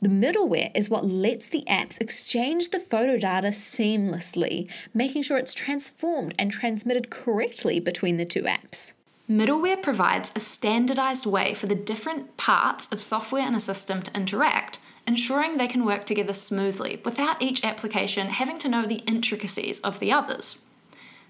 The 0.00 0.08
middleware 0.08 0.70
is 0.76 0.90
what 0.90 1.06
lets 1.06 1.48
the 1.48 1.64
apps 1.68 2.00
exchange 2.00 2.68
the 2.68 2.78
photo 2.78 3.16
data 3.16 3.48
seamlessly, 3.48 4.70
making 4.94 5.22
sure 5.22 5.38
it's 5.38 5.54
transformed 5.54 6.36
and 6.38 6.52
transmitted 6.52 7.10
correctly 7.10 7.80
between 7.80 8.16
the 8.16 8.26
two 8.26 8.42
apps. 8.42 8.94
Middleware 9.28 9.82
provides 9.82 10.32
a 10.36 10.40
standardized 10.40 11.26
way 11.26 11.52
for 11.52 11.66
the 11.66 11.74
different 11.74 12.36
parts 12.36 12.90
of 12.92 13.00
software 13.00 13.44
in 13.46 13.56
a 13.56 13.60
system 13.60 14.00
to 14.02 14.14
interact, 14.14 14.78
ensuring 15.04 15.56
they 15.56 15.66
can 15.66 15.84
work 15.84 16.06
together 16.06 16.32
smoothly 16.32 17.00
without 17.04 17.42
each 17.42 17.64
application 17.64 18.28
having 18.28 18.56
to 18.58 18.68
know 18.68 18.86
the 18.86 19.02
intricacies 19.08 19.80
of 19.80 19.98
the 19.98 20.12
others. 20.12 20.62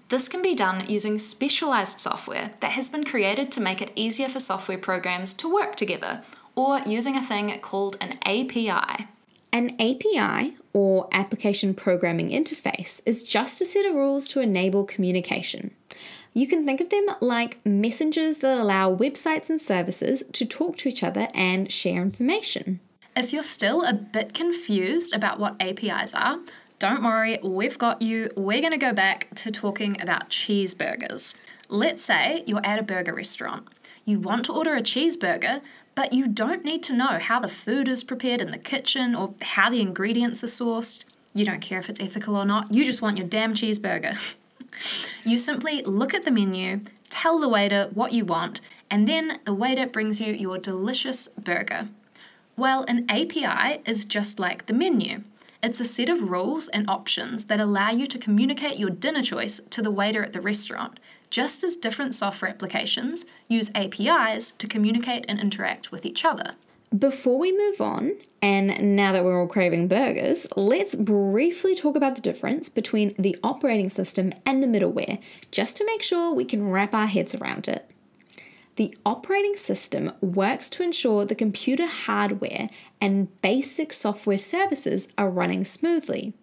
This 0.09 0.27
can 0.27 0.43
be 0.43 0.53
done 0.53 0.87
using 0.87 1.17
specialized 1.17 1.99
software 1.99 2.51
that 2.61 2.73
has 2.73 2.87
been 2.87 3.03
created 3.03 3.49
to 3.51 3.61
make 3.61 3.81
it 3.81 3.91
easier 3.95 4.27
for 4.27 4.39
software 4.39 4.77
programs 4.77 5.33
to 5.33 5.51
work 5.51 5.75
together 5.75 6.23
or 6.55 6.79
using 6.85 7.17
a 7.17 7.21
thing 7.21 7.57
called 7.61 7.97
an 7.99 8.13
API. 8.25 9.07
An 9.51 9.75
API, 9.79 10.55
or 10.71 11.09
Application 11.11 11.73
Programming 11.73 12.29
Interface, 12.29 13.01
is 13.07 13.23
just 13.23 13.59
a 13.59 13.65
set 13.65 13.85
of 13.85 13.95
rules 13.95 14.27
to 14.29 14.39
enable 14.39 14.85
communication. 14.85 15.71
You 16.37 16.45
can 16.45 16.63
think 16.63 16.81
of 16.81 16.89
them 16.89 17.07
like 17.19 17.65
messengers 17.65 18.37
that 18.37 18.59
allow 18.59 18.95
websites 18.95 19.49
and 19.49 19.59
services 19.59 20.23
to 20.33 20.45
talk 20.45 20.77
to 20.77 20.87
each 20.87 21.01
other 21.01 21.27
and 21.33 21.71
share 21.71 21.99
information. 21.99 22.79
If 23.15 23.33
you're 23.33 23.41
still 23.41 23.83
a 23.83 23.93
bit 23.93 24.35
confused 24.35 25.15
about 25.15 25.39
what 25.39 25.55
APIs 25.59 26.13
are, 26.13 26.37
don't 26.77 27.01
worry, 27.01 27.39
we've 27.41 27.79
got 27.79 28.03
you. 28.03 28.29
We're 28.37 28.61
going 28.61 28.73
to 28.73 28.77
go 28.77 28.93
back 28.93 29.33
to 29.37 29.49
talking 29.49 29.99
about 29.99 30.29
cheeseburgers. 30.29 31.35
Let's 31.69 32.03
say 32.03 32.43
you're 32.45 32.63
at 32.63 32.77
a 32.77 32.83
burger 32.83 33.15
restaurant. 33.15 33.67
You 34.05 34.19
want 34.19 34.45
to 34.45 34.53
order 34.53 34.75
a 34.75 34.83
cheeseburger, 34.83 35.61
but 35.95 36.13
you 36.13 36.27
don't 36.27 36.63
need 36.63 36.83
to 36.83 36.93
know 36.95 37.17
how 37.17 37.39
the 37.39 37.47
food 37.47 37.87
is 37.87 38.03
prepared 38.03 38.41
in 38.41 38.51
the 38.51 38.59
kitchen 38.59 39.15
or 39.15 39.33
how 39.41 39.71
the 39.71 39.81
ingredients 39.81 40.43
are 40.43 40.47
sourced. 40.47 41.03
You 41.33 41.45
don't 41.45 41.61
care 41.61 41.79
if 41.79 41.89
it's 41.89 41.99
ethical 41.99 42.35
or 42.35 42.45
not, 42.45 42.75
you 42.75 42.85
just 42.85 43.01
want 43.01 43.17
your 43.17 43.27
damn 43.27 43.55
cheeseburger. 43.55 44.35
you 45.23 45.37
simply 45.37 45.81
look 45.83 46.13
at 46.13 46.25
the 46.25 46.31
menu, 46.31 46.81
tell 47.09 47.39
the 47.39 47.49
waiter 47.49 47.89
what 47.93 48.13
you 48.13 48.25
want, 48.25 48.61
and 48.89 49.07
then 49.07 49.39
the 49.45 49.53
waiter 49.53 49.85
brings 49.85 50.21
you 50.21 50.33
your 50.33 50.57
delicious 50.57 51.27
burger. 51.29 51.87
Well, 52.55 52.85
an 52.87 53.05
API 53.09 53.81
is 53.85 54.05
just 54.05 54.39
like 54.39 54.65
the 54.65 54.73
menu. 54.73 55.21
It's 55.61 55.79
a 55.79 55.85
set 55.85 56.09
of 56.09 56.29
rules 56.29 56.67
and 56.67 56.89
options 56.89 57.45
that 57.45 57.59
allow 57.59 57.89
you 57.89 58.05
to 58.07 58.17
communicate 58.17 58.77
your 58.77 58.89
dinner 58.89 59.23
choice 59.23 59.59
to 59.71 59.81
the 59.81 59.91
waiter 59.91 60.23
at 60.23 60.33
the 60.33 60.41
restaurant, 60.41 60.99
just 61.29 61.63
as 61.63 61.75
different 61.75 62.15
software 62.15 62.49
applications 62.49 63.25
use 63.47 63.71
APIs 63.73 64.51
to 64.51 64.67
communicate 64.67 65.25
and 65.27 65.39
interact 65.39 65.91
with 65.91 66.05
each 66.05 66.23
other. 66.23 66.55
Before 66.95 67.37
we 67.37 67.51
move 67.51 67.81
on, 67.81 68.13
and 68.41 68.95
now 68.95 69.11
that 69.11 69.25
we're 69.25 69.37
all 69.37 69.47
craving 69.47 69.89
burgers, 69.89 70.47
let's 70.55 70.95
briefly 70.95 71.75
talk 71.75 71.97
about 71.97 72.15
the 72.15 72.21
difference 72.21 72.69
between 72.69 73.13
the 73.19 73.35
operating 73.43 73.89
system 73.89 74.31
and 74.45 74.63
the 74.63 74.67
middleware, 74.67 75.21
just 75.51 75.75
to 75.77 75.85
make 75.85 76.01
sure 76.01 76.33
we 76.33 76.45
can 76.45 76.69
wrap 76.69 76.93
our 76.93 77.07
heads 77.07 77.35
around 77.35 77.67
it. 77.67 77.91
The 78.77 78.95
operating 79.05 79.57
system 79.57 80.13
works 80.21 80.69
to 80.71 80.83
ensure 80.83 81.25
the 81.25 81.35
computer 81.35 81.87
hardware 81.87 82.69
and 83.01 83.41
basic 83.41 83.91
software 83.91 84.37
services 84.37 85.09
are 85.17 85.29
running 85.29 85.65
smoothly. 85.65 86.35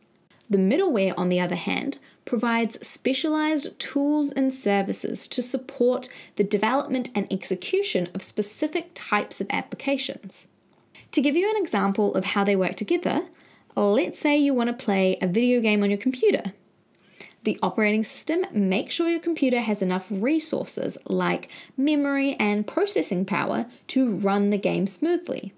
The 0.51 0.59
middleware, 0.59 1.15
on 1.17 1.31
the 1.31 1.41
other 1.41 1.55
hand, 1.55 1.97
provides 2.25 2.87
specialized 2.87 3.79
tools 3.79 4.33
and 4.33 4.53
services 4.53 5.29
to 5.29 5.43
support 5.43 6.09
the 6.37 6.45
development 6.45 7.11
and 7.15 7.33
execution 7.33 8.09
of 8.15 8.23
specific 8.23 8.91
types 8.95 9.41
of 9.41 9.47
applications. 9.51 10.49
To 11.13 11.21
give 11.21 11.37
you 11.37 11.49
an 11.49 11.63
example 11.63 12.15
of 12.15 12.25
how 12.25 12.45
they 12.45 12.57
work 12.57 12.77
together, 12.77 13.27
let's 13.77 14.19
say 14.19 14.37
you 14.37 14.55
want 14.55 14.69
to 14.69 14.85
play 14.85 15.19
a 15.21 15.27
video 15.27 15.61
game 15.61 15.83
on 15.83 15.91
your 15.91 15.99
computer. 15.99 16.53
The 17.45 17.59
operating 17.63 18.05
system 18.05 18.47
makes 18.53 18.95
sure 18.95 19.11
your 19.11 19.21
computer 19.21 19.61
has 19.61 19.83
enough 19.83 20.07
resources 20.11 20.97
like 21.07 21.51
memory 21.77 22.37
and 22.41 22.67
processing 22.67 23.27
power 23.27 23.67
to 23.89 24.17
run 24.17 24.49
the 24.49 24.59
game 24.59 24.87
smoothly. 24.87 25.53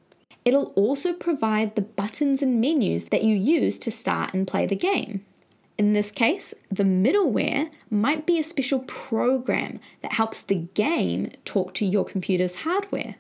It'll 0.45 0.73
also 0.75 1.13
provide 1.13 1.75
the 1.75 1.83
buttons 1.83 2.43
and 2.43 2.61
menus 2.61 3.07
that 3.07 3.25
you 3.25 3.37
use 3.37 3.79
to 3.79 3.91
start 3.91 4.35
and 4.35 4.49
play 4.49 4.67
the 4.67 4.77
game. 4.77 5.25
In 5.79 5.93
this 5.93 6.11
case, 6.11 6.55
the 6.71 6.85
middleware 6.85 7.71
might 7.91 8.25
be 8.25 8.39
a 8.39 8.43
special 8.43 8.81
program 8.81 9.79
that 10.01 10.13
helps 10.13 10.41
the 10.41 10.55
game 10.55 11.31
talk 11.45 11.75
to 11.75 11.85
your 11.85 12.05
computer's 12.05 12.57
hardware. 12.57 13.17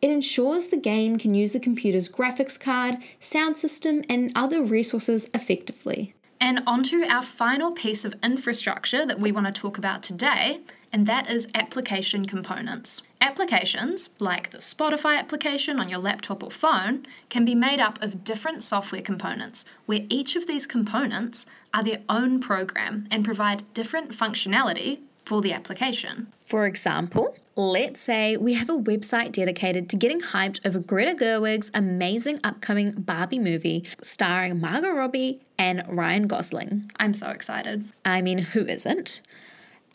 It 0.00 0.10
ensures 0.10 0.68
the 0.68 0.76
game 0.76 1.18
can 1.18 1.34
use 1.34 1.52
the 1.52 1.60
computer's 1.60 2.10
graphics 2.10 2.58
card, 2.58 2.96
sound 3.20 3.56
system, 3.56 4.02
and 4.08 4.32
other 4.34 4.62
resources 4.62 5.30
effectively. 5.34 6.14
And 6.40 6.62
onto 6.66 7.04
our 7.04 7.22
final 7.22 7.72
piece 7.72 8.04
of 8.04 8.14
infrastructure 8.22 9.06
that 9.06 9.20
we 9.20 9.32
want 9.32 9.46
to 9.46 9.52
talk 9.52 9.78
about 9.78 10.02
today, 10.02 10.60
and 10.92 11.06
that 11.06 11.30
is 11.30 11.48
application 11.54 12.24
components. 12.24 13.02
Applications, 13.20 14.10
like 14.18 14.50
the 14.50 14.58
Spotify 14.58 15.18
application 15.18 15.80
on 15.80 15.88
your 15.88 16.00
laptop 16.00 16.42
or 16.42 16.50
phone, 16.50 17.06
can 17.30 17.44
be 17.44 17.54
made 17.54 17.80
up 17.80 18.00
of 18.02 18.24
different 18.24 18.62
software 18.62 19.00
components, 19.00 19.64
where 19.86 20.04
each 20.10 20.36
of 20.36 20.46
these 20.46 20.66
components 20.66 21.46
are 21.74 21.82
their 21.82 21.98
own 22.08 22.40
program 22.40 23.06
and 23.10 23.24
provide 23.24 23.74
different 23.74 24.12
functionality 24.12 25.00
for 25.24 25.42
the 25.42 25.52
application. 25.52 26.28
For 26.46 26.66
example, 26.66 27.36
let's 27.56 28.00
say 28.00 28.36
we 28.36 28.54
have 28.54 28.68
a 28.68 28.78
website 28.78 29.32
dedicated 29.32 29.88
to 29.90 29.96
getting 29.96 30.20
hyped 30.20 30.64
over 30.64 30.78
Greta 30.78 31.14
Gerwig's 31.14 31.70
amazing 31.74 32.38
upcoming 32.44 32.92
Barbie 32.92 33.38
movie 33.38 33.84
starring 34.00 34.60
Margot 34.60 34.90
Robbie 34.90 35.40
and 35.58 35.82
Ryan 35.88 36.26
Gosling. 36.26 36.90
I'm 36.98 37.14
so 37.14 37.30
excited. 37.30 37.84
I 38.04 38.22
mean, 38.22 38.38
who 38.38 38.66
isn't? 38.66 39.20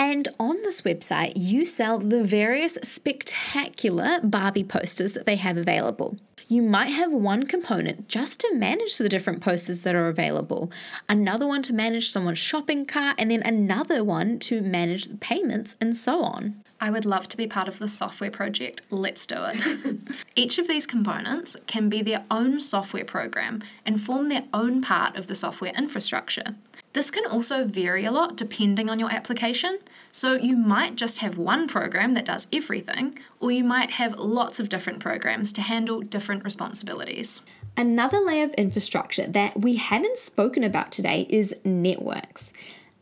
And 0.02 0.30
on 0.40 0.56
this 0.64 0.82
website, 0.82 1.34
you 1.36 1.66
sell 1.66 2.00
the 2.00 2.24
various 2.24 2.76
spectacular 2.84 4.22
Barbie 4.24 4.64
posters 4.64 5.14
that 5.14 5.26
they 5.26 5.36
have 5.36 5.58
available. 5.58 6.18
You 6.52 6.64
might 6.64 6.88
have 6.88 7.12
one 7.12 7.46
component 7.46 8.08
just 8.08 8.40
to 8.40 8.56
manage 8.56 8.98
the 8.98 9.08
different 9.08 9.40
posters 9.40 9.84
that 9.84 9.94
are 9.94 10.08
available, 10.08 10.72
another 11.08 11.46
one 11.46 11.62
to 11.62 11.74
manage 11.74 12.10
someone's 12.10 12.40
shopping 12.40 12.88
cart, 12.88 13.18
and 13.20 13.30
then 13.30 13.44
another 13.44 14.04
one 14.04 14.40
to 14.40 14.60
manage 14.62 15.06
the 15.06 15.18
payments 15.18 15.78
and 15.80 15.96
so 15.96 16.24
on. 16.24 16.56
I 16.82 16.90
would 16.90 17.06
love 17.06 17.28
to 17.28 17.38
be 17.38 17.46
part 17.46 17.68
of 17.68 17.78
the 17.78 17.88
software 17.88 18.32
project. 18.32 18.82
Let's 18.90 19.28
do 19.28 19.36
it. 19.38 20.00
Each 20.36 20.58
of 20.58 20.68
these 20.68 20.88
components 20.88 21.56
can 21.68 21.88
be 21.88 22.02
their 22.02 22.26
own 22.32 22.62
software 22.62 23.06
program 23.06 23.62
and 23.86 24.02
form 24.02 24.30
their 24.30 24.46
own 24.52 24.82
part 24.82 25.16
of 25.18 25.28
the 25.28 25.36
software 25.36 25.74
infrastructure. 25.78 26.56
This 26.94 27.12
can 27.12 27.26
also 27.26 27.66
vary 27.66 28.04
a 28.06 28.12
lot 28.12 28.36
depending 28.36 28.90
on 28.90 29.00
your 29.00 29.12
application. 29.12 29.80
So 30.10 30.34
you 30.34 30.58
might 30.58 30.96
just 30.96 31.20
have 31.20 31.38
one 31.38 31.68
program 31.68 32.16
that 32.16 32.26
does 32.26 32.48
everything, 32.52 33.20
or 33.40 33.52
you 33.52 33.64
might 33.64 33.92
have 33.92 34.18
lots 34.18 34.60
of 34.60 34.70
different 34.70 35.00
programs 35.00 35.54
to 35.54 35.62
handle 35.62 36.02
different 36.02 36.44
responsibilities. 36.44 37.42
Another 37.78 38.18
layer 38.18 38.44
of 38.44 38.54
infrastructure 38.54 39.28
that 39.28 39.60
we 39.60 39.76
haven't 39.76 40.18
spoken 40.18 40.64
about 40.64 40.92
today 40.92 41.28
is 41.30 41.56
networks. 41.64 42.52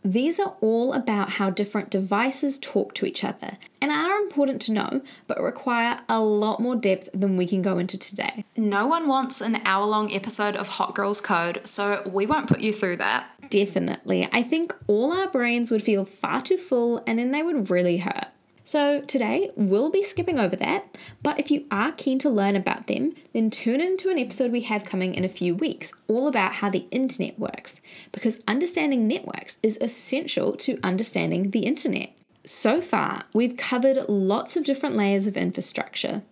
These 0.08 0.40
are 0.40 0.56
all 0.62 0.94
about 0.94 1.32
how 1.32 1.50
different 1.50 1.90
devices 1.90 2.60
talk 2.60 2.94
to 2.94 3.06
each 3.06 3.26
other 3.26 3.58
and 3.82 3.92
are 3.92 4.20
important 4.20 4.62
to 4.62 4.72
know, 4.72 5.02
but 5.28 5.42
require 5.42 6.00
a 6.08 6.24
lot 6.24 6.62
more 6.62 6.78
depth 6.78 7.10
than 7.14 7.36
we 7.36 7.46
can 7.46 7.62
go 7.62 7.78
into 7.78 7.98
today. 7.98 8.46
No 8.56 8.88
one 8.88 9.10
wants 9.10 9.42
an 9.42 9.60
hour 9.66 9.86
long 9.86 10.14
episode 10.14 10.56
of 10.56 10.70
Hot 10.70 10.96
Girls 10.96 11.20
Code, 11.20 11.60
so 11.66 12.02
we 12.06 12.26
won't 12.26 12.48
put 12.48 12.62
you 12.62 12.72
through 12.72 12.98
that. 12.98 13.30
Definitely. 13.50 14.30
I 14.32 14.44
think 14.44 14.74
all 14.88 15.12
our 15.12 15.28
brains 15.28 15.72
would 15.72 15.84
feel 15.84 16.06
far 16.06 16.42
too 16.42 16.58
full 16.58 17.04
and 17.06 17.20
then 17.20 17.32
they 17.32 17.44
would 17.44 17.70
really 17.70 17.98
hurt. 17.98 18.28
So, 18.68 19.00
today 19.00 19.50
we'll 19.56 19.90
be 19.90 20.04
skipping 20.04 20.40
over 20.40 20.58
that, 20.58 20.98
but 21.24 21.40
if 21.40 21.50
you 21.50 21.64
are 21.72 21.94
keen 21.94 22.20
to 22.20 22.30
learn 22.30 22.58
about 22.58 22.88
them, 22.88 23.16
then 23.32 23.50
tune 23.50 23.80
into 23.80 24.10
an 24.10 24.20
episode 24.20 24.52
we 24.52 24.60
have 24.64 24.84
coming 24.84 25.16
in 25.16 25.24
a 25.24 25.30
few 25.30 25.56
weeks, 25.56 25.94
all 26.10 26.28
about 26.28 26.56
how 26.56 26.70
the 26.70 26.86
internet 26.92 27.40
works, 27.40 27.80
because 28.12 28.44
understanding 28.46 29.08
networks 29.08 29.62
is 29.64 29.78
essential 29.80 30.52
to 30.58 30.82
understanding 30.84 31.52
the 31.52 31.62
internet. 31.62 32.10
So 32.44 32.82
far, 32.82 33.24
we've 33.34 33.56
covered 33.56 34.10
lots 34.10 34.58
of 34.58 34.66
different 34.66 34.98
layers 34.98 35.28
of 35.28 35.38
infrastructure, 35.38 36.24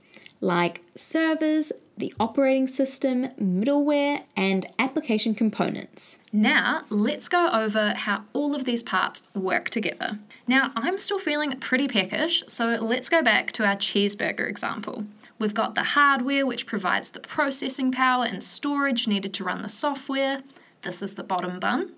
like 0.41 0.81
servers, 0.93 1.71
the 1.97 2.13
operating 2.19 2.67
system, 2.67 3.29
middleware, 3.39 4.23
and 4.35 4.65
application 4.77 5.33
components. 5.33 6.19
Now, 6.33 6.83
let's 6.89 7.29
go 7.29 7.49
over 7.51 7.93
how 7.93 8.23
all 8.33 8.53
of 8.53 8.65
these 8.65 8.83
parts 8.83 9.29
work 9.33 9.69
together. 9.69 10.19
Now, 10.47 10.71
I'm 10.75 10.97
still 10.97 11.19
feeling 11.19 11.57
pretty 11.59 11.87
peckish, 11.87 12.43
so 12.47 12.75
let's 12.81 13.07
go 13.07 13.21
back 13.21 13.51
to 13.53 13.65
our 13.65 13.75
cheeseburger 13.75 14.47
example. 14.47 15.05
We've 15.39 15.53
got 15.53 15.75
the 15.75 15.83
hardware, 15.83 16.45
which 16.45 16.65
provides 16.65 17.09
the 17.09 17.19
processing 17.19 17.91
power 17.91 18.25
and 18.25 18.43
storage 18.43 19.07
needed 19.07 19.33
to 19.35 19.43
run 19.43 19.61
the 19.61 19.69
software. 19.69 20.41
This 20.81 21.01
is 21.01 21.15
the 21.15 21.23
bottom 21.23 21.59
bun. 21.59 21.93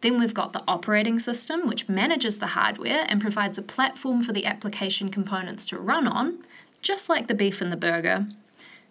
Then 0.00 0.18
we've 0.18 0.34
got 0.34 0.52
the 0.52 0.62
operating 0.68 1.18
system, 1.18 1.66
which 1.66 1.88
manages 1.88 2.38
the 2.38 2.48
hardware 2.48 3.04
and 3.08 3.20
provides 3.20 3.58
a 3.58 3.62
platform 3.62 4.22
for 4.22 4.32
the 4.32 4.46
application 4.46 5.10
components 5.10 5.66
to 5.66 5.78
run 5.78 6.06
on, 6.06 6.38
just 6.82 7.08
like 7.08 7.26
the 7.26 7.34
beef 7.34 7.60
in 7.60 7.68
the 7.68 7.76
burger. 7.76 8.26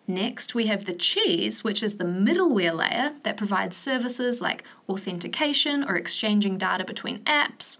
Next, 0.10 0.56
we 0.56 0.68
have 0.68 0.86
the 0.86 0.94
cheese, 0.94 1.66
which 1.66 1.84
is 1.84 1.98
the 1.98 2.06
middleware 2.06 2.74
layer 2.74 3.12
that 3.24 3.36
provides 3.36 3.76
services 3.76 4.42
like 4.42 4.64
authentication 4.88 5.84
or 5.84 5.98
exchanging 5.98 6.58
data 6.58 6.86
between 6.86 7.20
apps. 7.26 7.80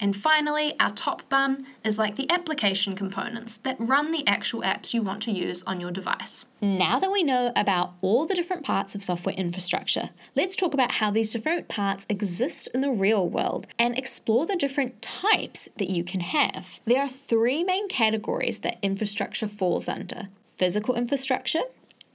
And 0.00 0.16
finally, 0.16 0.74
our 0.80 0.90
top 0.90 1.28
bun 1.28 1.66
is 1.84 1.98
like 1.98 2.16
the 2.16 2.28
application 2.30 2.96
components 2.96 3.58
that 3.58 3.76
run 3.78 4.10
the 4.10 4.26
actual 4.26 4.62
apps 4.62 4.94
you 4.94 5.02
want 5.02 5.22
to 5.24 5.30
use 5.30 5.62
on 5.64 5.78
your 5.78 5.90
device. 5.90 6.46
Now 6.62 6.98
that 6.98 7.12
we 7.12 7.22
know 7.22 7.52
about 7.54 7.92
all 8.00 8.26
the 8.26 8.34
different 8.34 8.64
parts 8.64 8.94
of 8.94 9.02
software 9.02 9.34
infrastructure, 9.34 10.08
let's 10.34 10.56
talk 10.56 10.72
about 10.72 10.92
how 10.92 11.10
these 11.10 11.32
different 11.32 11.68
parts 11.68 12.06
exist 12.08 12.68
in 12.74 12.80
the 12.80 12.90
real 12.90 13.28
world 13.28 13.66
and 13.78 13.96
explore 13.96 14.46
the 14.46 14.56
different 14.56 15.02
types 15.02 15.68
that 15.76 15.90
you 15.90 16.02
can 16.02 16.20
have. 16.20 16.80
There 16.86 17.02
are 17.02 17.08
three 17.08 17.62
main 17.62 17.86
categories 17.88 18.60
that 18.60 18.78
infrastructure 18.82 19.48
falls 19.48 19.86
under 19.86 20.28
physical 20.60 20.94
infrastructure, 20.94 21.62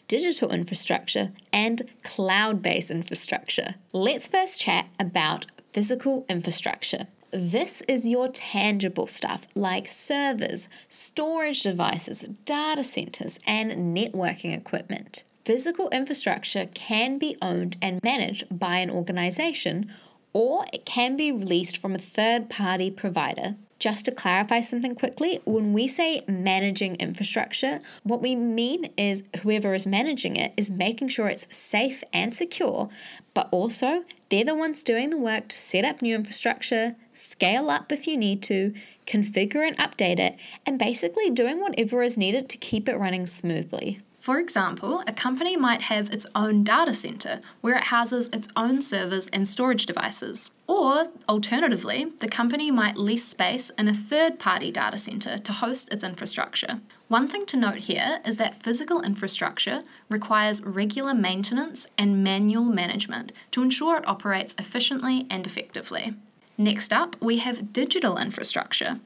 digital 0.07 0.51
infrastructure, 0.51 1.31
and 1.51 1.91
cloud 2.03 2.61
based 2.61 2.91
infrastructure. 2.91 3.73
Let's 3.91 4.27
first 4.27 4.61
chat 4.61 4.85
about 4.99 5.47
physical 5.73 6.27
infrastructure. 6.29 7.07
This 7.31 7.81
is 7.87 8.07
your 8.07 8.27
tangible 8.27 9.07
stuff 9.07 9.47
like 9.55 9.87
servers, 9.87 10.67
storage 10.87 11.63
devices, 11.63 12.21
data 12.45 12.83
centers, 12.83 13.39
and 13.47 13.97
networking 13.97 14.55
equipment. 14.55 15.23
Physical 15.43 15.89
infrastructure 15.89 16.67
can 16.75 17.17
be 17.17 17.35
owned 17.41 17.77
and 17.81 17.99
managed 18.03 18.45
by 18.51 18.77
an 18.77 18.91
organization, 18.91 19.91
or 20.33 20.65
it 20.71 20.85
can 20.85 21.17
be 21.17 21.31
released 21.31 21.79
from 21.79 21.95
a 21.95 21.97
third 22.13 22.47
party 22.47 22.91
provider 22.91 23.55
just 23.79 24.05
to 24.05 24.11
clarify 24.11 24.61
something 24.61 24.95
quickly, 24.95 25.41
when 25.45 25.73
we 25.73 25.87
say 25.87 26.21
managing 26.27 26.95
infrastructure, 26.95 27.79
what 28.03 28.21
we 28.21 28.35
mean 28.35 28.89
is 28.97 29.23
whoever 29.41 29.73
is 29.73 29.85
managing 29.85 30.35
it 30.35 30.53
is 30.55 30.71
making 30.71 31.09
sure 31.09 31.27
it's 31.27 31.55
safe 31.55 32.03
and 32.13 32.33
secure, 32.33 32.89
but 33.33 33.49
also 33.51 34.05
they're 34.29 34.45
the 34.45 34.55
ones 34.55 34.83
doing 34.83 35.09
the 35.09 35.17
work 35.17 35.49
to 35.49 35.57
set 35.57 35.85
up 35.85 36.01
new 36.01 36.15
infrastructure, 36.15 36.93
scale 37.13 37.69
up 37.69 37.91
if 37.91 38.07
you 38.07 38.17
need 38.17 38.41
to, 38.43 38.73
configure 39.05 39.67
and 39.67 39.77
update 39.77 40.19
it, 40.19 40.37
and 40.65 40.79
basically 40.79 41.29
doing 41.29 41.59
whatever 41.59 42.01
is 42.01 42.17
needed 42.17 42.49
to 42.49 42.57
keep 42.57 42.89
it 42.89 42.97
running 42.97 43.25
smoothly. 43.25 44.01
For 44.25 44.39
example, 44.39 45.03
a 45.05 45.13
company 45.13 45.55
might 45.55 45.83
have 45.83 46.09
its 46.09 46.25
own 46.33 46.63
data 46.63 46.95
center 46.95 47.41
where 47.61 47.77
it 47.77 47.83
houses 47.83 48.27
its 48.33 48.47
own 48.55 48.81
servers 48.81 49.27
and 49.27 49.47
storage 49.47 49.85
devices. 49.85 50.49
Or, 50.65 51.09
alternatively, 51.29 52.07
the 52.17 52.27
company 52.27 52.71
might 52.71 52.97
lease 52.97 53.23
space 53.23 53.69
in 53.77 53.87
a 53.87 53.93
third 53.93 54.39
party 54.39 54.71
data 54.71 54.97
center 54.97 55.37
to 55.37 55.53
host 55.53 55.93
its 55.93 56.03
infrastructure. 56.03 56.79
One 57.07 57.27
thing 57.27 57.45
to 57.45 57.57
note 57.57 57.81
here 57.81 58.19
is 58.25 58.37
that 58.37 58.55
physical 58.55 59.03
infrastructure 59.03 59.83
requires 60.09 60.65
regular 60.65 61.13
maintenance 61.13 61.85
and 61.95 62.23
manual 62.23 62.65
management 62.65 63.31
to 63.51 63.61
ensure 63.61 63.97
it 63.97 64.07
operates 64.07 64.55
efficiently 64.57 65.27
and 65.29 65.45
effectively. 65.45 66.15
Next 66.57 66.91
up, 66.91 67.15
we 67.21 67.37
have 67.37 67.71
digital 67.71 68.17
infrastructure. 68.17 69.01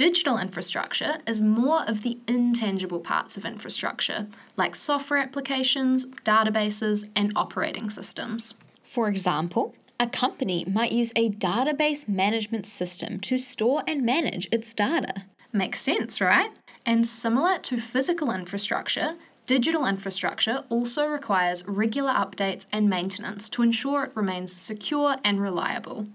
Digital 0.00 0.38
infrastructure 0.38 1.18
is 1.26 1.42
more 1.42 1.84
of 1.86 2.00
the 2.00 2.18
intangible 2.26 3.00
parts 3.00 3.36
of 3.36 3.44
infrastructure, 3.44 4.26
like 4.56 4.74
software 4.74 5.20
applications, 5.20 6.06
databases, 6.24 7.10
and 7.14 7.34
operating 7.36 7.90
systems. 7.90 8.54
For 8.82 9.10
example, 9.10 9.74
a 10.00 10.06
company 10.06 10.64
might 10.66 10.92
use 10.92 11.12
a 11.16 11.28
database 11.28 12.08
management 12.08 12.64
system 12.64 13.20
to 13.20 13.36
store 13.36 13.82
and 13.86 14.02
manage 14.02 14.48
its 14.50 14.72
data. 14.72 15.24
Makes 15.52 15.80
sense, 15.80 16.18
right? 16.18 16.48
And 16.86 17.06
similar 17.06 17.58
to 17.58 17.76
physical 17.76 18.32
infrastructure, 18.32 19.16
digital 19.44 19.84
infrastructure 19.84 20.64
also 20.70 21.08
requires 21.08 21.68
regular 21.68 22.12
updates 22.12 22.66
and 22.72 22.88
maintenance 22.88 23.50
to 23.50 23.62
ensure 23.62 24.04
it 24.04 24.16
remains 24.16 24.50
secure 24.50 25.16
and 25.22 25.42
reliable 25.42 26.06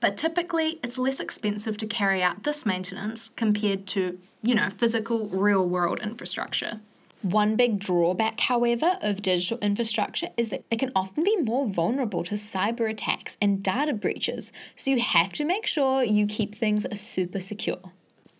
but 0.00 0.16
typically 0.16 0.80
it's 0.82 0.98
less 0.98 1.20
expensive 1.20 1.76
to 1.78 1.86
carry 1.86 2.22
out 2.22 2.42
this 2.42 2.66
maintenance 2.66 3.28
compared 3.30 3.86
to, 3.88 4.18
you 4.42 4.54
know, 4.54 4.68
physical 4.68 5.28
real 5.28 5.66
world 5.66 6.00
infrastructure. 6.00 6.80
One 7.22 7.54
big 7.54 7.78
drawback, 7.78 8.40
however, 8.40 8.96
of 9.02 9.20
digital 9.20 9.58
infrastructure 9.58 10.28
is 10.38 10.48
that 10.48 10.64
it 10.70 10.78
can 10.78 10.90
often 10.96 11.22
be 11.22 11.36
more 11.36 11.68
vulnerable 11.68 12.24
to 12.24 12.34
cyber 12.34 12.88
attacks 12.88 13.36
and 13.42 13.62
data 13.62 13.92
breaches, 13.92 14.54
so 14.74 14.90
you 14.90 15.00
have 15.00 15.34
to 15.34 15.44
make 15.44 15.66
sure 15.66 16.02
you 16.02 16.26
keep 16.26 16.54
things 16.54 16.86
super 16.98 17.38
secure. 17.38 17.92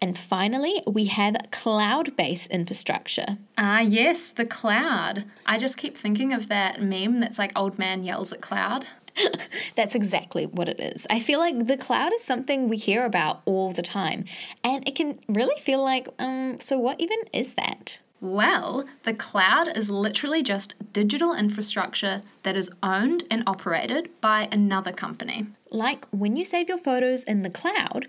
And 0.02 0.16
finally, 0.16 0.82
we 0.86 1.06
have 1.06 1.36
cloud 1.50 2.16
based 2.16 2.50
infrastructure. 2.50 3.36
Ah, 3.58 3.80
yes, 3.80 4.30
the 4.30 4.46
cloud. 4.46 5.24
I 5.44 5.58
just 5.58 5.76
keep 5.76 5.94
thinking 5.94 6.32
of 6.32 6.48
that 6.48 6.80
meme 6.80 7.20
that's 7.20 7.38
like 7.38 7.52
old 7.54 7.78
man 7.78 8.02
yells 8.02 8.32
at 8.32 8.40
cloud. 8.40 8.86
That's 9.74 9.94
exactly 9.94 10.46
what 10.46 10.68
it 10.68 10.80
is. 10.80 11.06
I 11.10 11.20
feel 11.20 11.38
like 11.38 11.66
the 11.66 11.76
cloud 11.76 12.12
is 12.12 12.22
something 12.24 12.68
we 12.68 12.76
hear 12.76 13.04
about 13.04 13.42
all 13.44 13.72
the 13.72 13.82
time, 13.82 14.24
and 14.64 14.86
it 14.88 14.94
can 14.94 15.18
really 15.28 15.60
feel 15.60 15.82
like, 15.82 16.08
um, 16.18 16.58
so 16.60 16.78
what 16.78 17.00
even 17.00 17.18
is 17.32 17.54
that? 17.54 18.00
Well, 18.22 18.84
the 19.04 19.14
cloud 19.14 19.74
is 19.74 19.90
literally 19.90 20.42
just 20.42 20.74
digital 20.92 21.34
infrastructure 21.34 22.20
that 22.42 22.54
is 22.54 22.70
owned 22.82 23.24
and 23.30 23.42
operated 23.46 24.10
by 24.20 24.46
another 24.52 24.92
company. 24.92 25.46
Like 25.70 26.06
when 26.10 26.36
you 26.36 26.44
save 26.44 26.68
your 26.68 26.76
photos 26.76 27.24
in 27.24 27.40
the 27.42 27.50
cloud, 27.50 28.08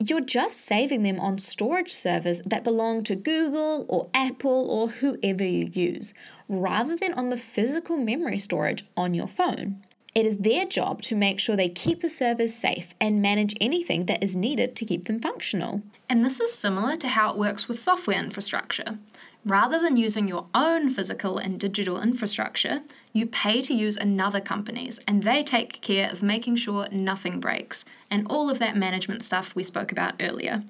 you're 0.00 0.20
just 0.20 0.56
saving 0.62 1.04
them 1.04 1.20
on 1.20 1.38
storage 1.38 1.92
servers 1.92 2.40
that 2.44 2.64
belong 2.64 3.04
to 3.04 3.14
Google 3.14 3.86
or 3.88 4.08
Apple 4.12 4.68
or 4.68 4.88
whoever 4.88 5.44
you 5.44 5.66
use, 5.66 6.12
rather 6.48 6.96
than 6.96 7.12
on 7.14 7.28
the 7.28 7.36
physical 7.36 7.96
memory 7.96 8.38
storage 8.38 8.84
on 8.96 9.14
your 9.14 9.28
phone. 9.28 9.84
It 10.14 10.26
is 10.26 10.38
their 10.38 10.66
job 10.66 11.00
to 11.02 11.16
make 11.16 11.40
sure 11.40 11.56
they 11.56 11.70
keep 11.70 12.00
the 12.00 12.10
servers 12.10 12.52
safe 12.52 12.94
and 13.00 13.22
manage 13.22 13.54
anything 13.62 14.04
that 14.06 14.22
is 14.22 14.36
needed 14.36 14.76
to 14.76 14.84
keep 14.84 15.06
them 15.06 15.20
functional. 15.20 15.80
And 16.06 16.22
this 16.22 16.38
is 16.38 16.52
similar 16.52 16.96
to 16.96 17.08
how 17.08 17.30
it 17.30 17.38
works 17.38 17.66
with 17.66 17.80
software 17.80 18.18
infrastructure. 18.18 18.98
Rather 19.46 19.80
than 19.80 19.96
using 19.96 20.28
your 20.28 20.46
own 20.54 20.90
physical 20.90 21.38
and 21.38 21.58
digital 21.58 22.00
infrastructure, 22.00 22.82
you 23.14 23.26
pay 23.26 23.62
to 23.62 23.72
use 23.72 23.96
another 23.96 24.40
company's, 24.40 24.98
and 25.08 25.22
they 25.22 25.42
take 25.42 25.80
care 25.80 26.10
of 26.10 26.22
making 26.22 26.56
sure 26.56 26.86
nothing 26.92 27.40
breaks, 27.40 27.86
and 28.10 28.26
all 28.28 28.50
of 28.50 28.58
that 28.58 28.76
management 28.76 29.24
stuff 29.24 29.56
we 29.56 29.62
spoke 29.62 29.90
about 29.90 30.14
earlier. 30.20 30.62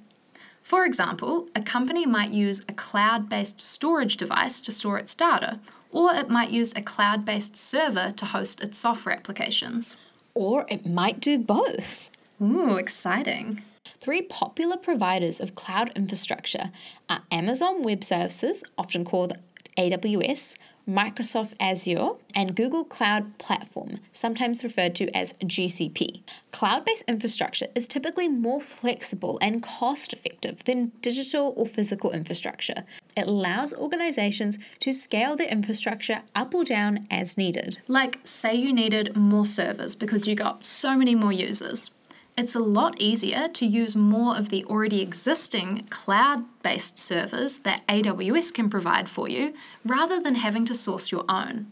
For 0.63 0.87
example, 0.87 1.49
a 1.57 1.61
company 1.61 2.07
might 2.07 2.31
use 2.31 2.61
a 2.69 2.73
cloud 2.73 3.29
based 3.29 3.61
storage 3.61 4.17
device 4.17 4.61
to 4.61 4.73
store 4.73 4.99
its 4.99 5.17
data, 5.17 5.59
or 5.93 6.15
it 6.15 6.29
might 6.29 6.51
use 6.51 6.73
a 6.75 6.83
cloud 6.83 7.25
based 7.25 7.57
server 7.57 8.11
to 8.11 8.25
host 8.25 8.63
its 8.63 8.79
software 8.79 9.15
applications. 9.15 9.97
Or 10.35 10.67
it 10.69 10.87
might 10.87 11.21
do 11.21 11.39
both. 11.39 12.11
Ooh, 12.41 12.77
exciting. 12.77 13.63
Three 13.85 14.23
popular 14.23 14.77
providers 14.77 15.41
of 15.41 15.55
cloud 15.55 15.93
infrastructure 15.95 16.71
are 17.09 17.23
Amazon 17.31 17.83
Web 17.83 18.03
Services, 18.03 18.65
often 18.77 19.05
called 19.05 19.35
AWS, 19.79 20.57
Microsoft 20.89 21.55
Azure, 21.61 22.15
and 22.35 22.57
Google 22.57 22.85
Cloud 22.85 23.39
Platform, 23.39 23.95
sometimes 24.11 24.65
referred 24.65 24.97
to 24.97 25.17
as 25.17 25.35
GCP. 25.35 26.23
Cloud 26.51 26.85
based 26.85 27.05
infrastructure 27.07 27.69
is 27.77 27.87
typically 27.87 28.29
more 28.29 28.61
flexible 28.61 29.39
and 29.41 29.63
cost 29.63 30.13
effective 30.13 30.65
than 30.65 30.91
digital 31.01 31.55
or 31.57 31.67
physical 31.67 32.11
infrastructure. 32.11 32.85
It 33.17 33.27
allows 33.27 33.75
organizations 33.75 34.59
to 34.81 34.93
scale 34.93 35.37
their 35.37 35.49
infrastructure 35.49 36.23
up 36.35 36.55
or 36.55 36.65
down 36.65 37.07
as 37.11 37.37
needed. 37.37 37.79
Like, 37.89 38.21
say 38.25 38.55
you 38.55 38.73
needed 38.73 39.17
more 39.17 39.47
servers 39.47 39.95
because 39.95 40.27
you 40.27 40.35
got 40.35 40.65
so 40.65 40.97
many 40.97 41.15
more 41.15 41.33
users 41.33 41.91
it's 42.37 42.55
a 42.55 42.61
lot 42.61 42.99
easier 42.99 43.49
to 43.49 43.67
use 43.67 43.95
more 43.95 44.37
of 44.39 44.49
the 44.49 44.65
already 44.65 45.03
existing 45.03 45.87
cloud 45.91 46.45
based 46.63 46.99
servers 46.99 47.59
that 47.61 47.87
AWS 47.87 48.55
can 48.55 48.71
provide 48.71 49.09
for 49.09 49.29
you 49.29 49.53
rather 49.85 50.19
than 50.21 50.37
having 50.37 50.65
to 50.67 50.75
source 50.75 51.13
your 51.13 51.25
own. 51.29 51.67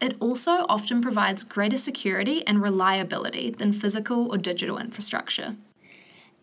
It 0.00 0.16
also 0.18 0.64
often 0.70 1.02
provides 1.02 1.44
greater 1.44 1.76
security 1.76 2.46
and 2.46 2.62
reliability 2.62 3.50
than 3.50 3.74
physical 3.74 4.32
or 4.32 4.38
digital 4.38 4.78
infrastructure. 4.78 5.56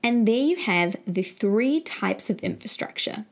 And 0.03 0.27
there 0.27 0.35
you 0.35 0.57
have 0.57 0.95
the 1.07 1.23
three 1.23 1.81
types 1.81 2.29
of 2.29 2.39
infrastructure 2.41 3.25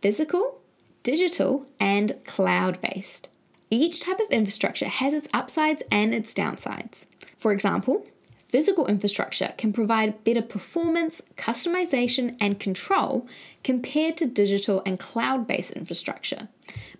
physical, 0.00 0.60
digital, 1.02 1.66
and 1.80 2.12
cloud 2.24 2.80
based. 2.80 3.28
Each 3.70 4.00
type 4.00 4.20
of 4.20 4.30
infrastructure 4.30 4.88
has 4.88 5.12
its 5.14 5.28
upsides 5.34 5.82
and 5.90 6.14
its 6.14 6.32
downsides. 6.34 7.06
For 7.36 7.52
example, 7.52 8.06
Physical 8.48 8.86
infrastructure 8.86 9.52
can 9.58 9.72
provide 9.72 10.22
better 10.22 10.42
performance, 10.42 11.20
customization, 11.36 12.36
and 12.40 12.60
control 12.60 13.26
compared 13.64 14.16
to 14.18 14.26
digital 14.26 14.82
and 14.86 14.98
cloud 15.00 15.46
based 15.46 15.72
infrastructure. 15.72 16.48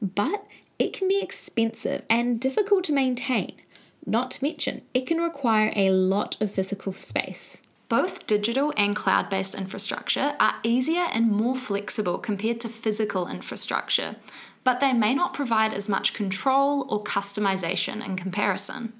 But 0.02 0.44
it 0.78 0.92
can 0.92 1.08
be 1.08 1.20
expensive 1.22 2.02
and 2.10 2.40
difficult 2.40 2.84
to 2.84 2.92
maintain. 2.92 3.52
Not 4.04 4.32
to 4.32 4.44
mention, 4.44 4.82
it 4.92 5.06
can 5.06 5.18
require 5.18 5.72
a 5.74 5.90
lot 5.90 6.40
of 6.42 6.50
physical 6.50 6.92
space. 6.92 7.62
Both 7.88 8.26
digital 8.26 8.72
and 8.76 8.96
cloud 8.96 9.30
based 9.30 9.54
infrastructure 9.54 10.34
are 10.40 10.56
easier 10.64 11.06
and 11.12 11.30
more 11.30 11.54
flexible 11.54 12.18
compared 12.18 12.58
to 12.60 12.68
physical 12.68 13.28
infrastructure, 13.28 14.16
but 14.64 14.80
they 14.80 14.92
may 14.92 15.14
not 15.14 15.34
provide 15.34 15.72
as 15.72 15.88
much 15.88 16.12
control 16.12 16.86
or 16.88 17.04
customization 17.04 18.04
in 18.04 18.16
comparison. 18.16 18.92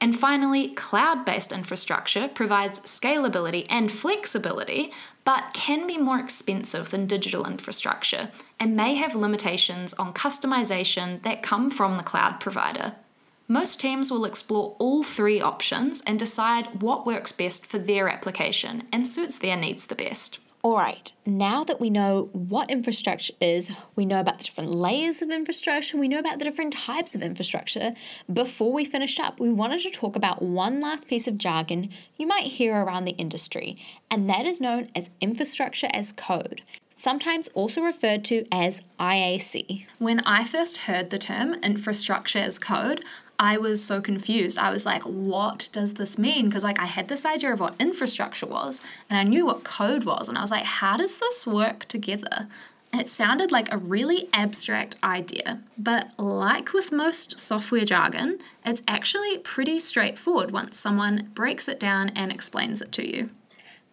And 0.00 0.18
finally, 0.18 0.68
cloud 0.70 1.24
based 1.24 1.52
infrastructure 1.52 2.26
provides 2.26 2.80
scalability 2.80 3.64
and 3.70 3.90
flexibility, 3.90 4.92
but 5.24 5.54
can 5.54 5.86
be 5.86 5.96
more 5.96 6.18
expensive 6.18 6.90
than 6.90 7.06
digital 7.06 7.46
infrastructure 7.46 8.30
and 8.58 8.76
may 8.76 8.94
have 8.94 9.14
limitations 9.14 9.94
on 9.94 10.12
customization 10.12 11.22
that 11.22 11.42
come 11.42 11.70
from 11.70 11.96
the 11.96 12.02
cloud 12.02 12.40
provider. 12.40 12.94
Most 13.48 13.80
teams 13.80 14.10
will 14.10 14.24
explore 14.24 14.74
all 14.80 15.04
three 15.04 15.40
options 15.40 16.02
and 16.04 16.18
decide 16.18 16.82
what 16.82 17.06
works 17.06 17.30
best 17.30 17.64
for 17.64 17.78
their 17.78 18.08
application 18.08 18.88
and 18.90 19.06
suits 19.06 19.38
their 19.38 19.56
needs 19.56 19.86
the 19.86 19.94
best. 19.94 20.40
All 20.64 20.76
right, 20.76 21.12
now 21.24 21.62
that 21.62 21.80
we 21.80 21.88
know 21.88 22.28
what 22.32 22.72
infrastructure 22.72 23.34
is, 23.40 23.70
we 23.94 24.04
know 24.04 24.18
about 24.18 24.38
the 24.38 24.44
different 24.44 24.70
layers 24.70 25.22
of 25.22 25.30
infrastructure, 25.30 25.96
we 25.96 26.08
know 26.08 26.18
about 26.18 26.40
the 26.40 26.44
different 26.44 26.72
types 26.72 27.14
of 27.14 27.22
infrastructure. 27.22 27.94
Before 28.32 28.72
we 28.72 28.84
finished 28.84 29.20
up, 29.20 29.38
we 29.38 29.48
wanted 29.48 29.78
to 29.82 29.92
talk 29.92 30.16
about 30.16 30.42
one 30.42 30.80
last 30.80 31.06
piece 31.06 31.28
of 31.28 31.38
jargon 31.38 31.90
you 32.16 32.26
might 32.26 32.46
hear 32.46 32.74
around 32.74 33.04
the 33.04 33.12
industry, 33.12 33.76
and 34.10 34.28
that 34.28 34.44
is 34.44 34.60
known 34.60 34.90
as 34.96 35.10
infrastructure 35.20 35.88
as 35.94 36.12
code 36.12 36.62
sometimes 36.96 37.48
also 37.48 37.82
referred 37.82 38.24
to 38.24 38.42
as 38.50 38.80
IAC. 38.98 39.84
When 39.98 40.20
I 40.20 40.44
first 40.44 40.78
heard 40.78 41.10
the 41.10 41.18
term 41.18 41.52
infrastructure 41.62 42.38
as 42.38 42.58
code, 42.58 43.04
I 43.38 43.58
was 43.58 43.84
so 43.84 44.00
confused. 44.00 44.58
I 44.58 44.70
was 44.70 44.86
like, 44.86 45.02
what 45.02 45.68
does 45.72 45.94
this 45.94 46.18
mean? 46.18 46.46
Because 46.46 46.64
like 46.64 46.80
I 46.80 46.86
had 46.86 47.08
this 47.08 47.26
idea 47.26 47.52
of 47.52 47.60
what 47.60 47.74
infrastructure 47.78 48.46
was 48.46 48.80
and 49.10 49.18
I 49.18 49.22
knew 49.22 49.46
what 49.46 49.64
code 49.64 50.04
was 50.04 50.28
and 50.28 50.38
I 50.38 50.40
was 50.40 50.50
like, 50.50 50.64
how 50.64 50.96
does 50.96 51.18
this 51.18 51.46
work 51.46 51.84
together? 51.86 52.48
It 52.94 53.08
sounded 53.08 53.52
like 53.52 53.70
a 53.70 53.78
really 53.78 54.28
abstract 54.32 54.96
idea, 55.02 55.60
but 55.76 56.18
like 56.18 56.72
with 56.72 56.92
most 56.92 57.38
software 57.38 57.84
jargon, 57.84 58.38
it's 58.64 58.82
actually 58.88 59.38
pretty 59.38 59.80
straightforward 59.80 60.50
once 60.50 60.78
someone 60.78 61.30
breaks 61.34 61.68
it 61.68 61.78
down 61.78 62.10
and 62.10 62.32
explains 62.32 62.80
it 62.80 62.92
to 62.92 63.06
you. 63.06 63.30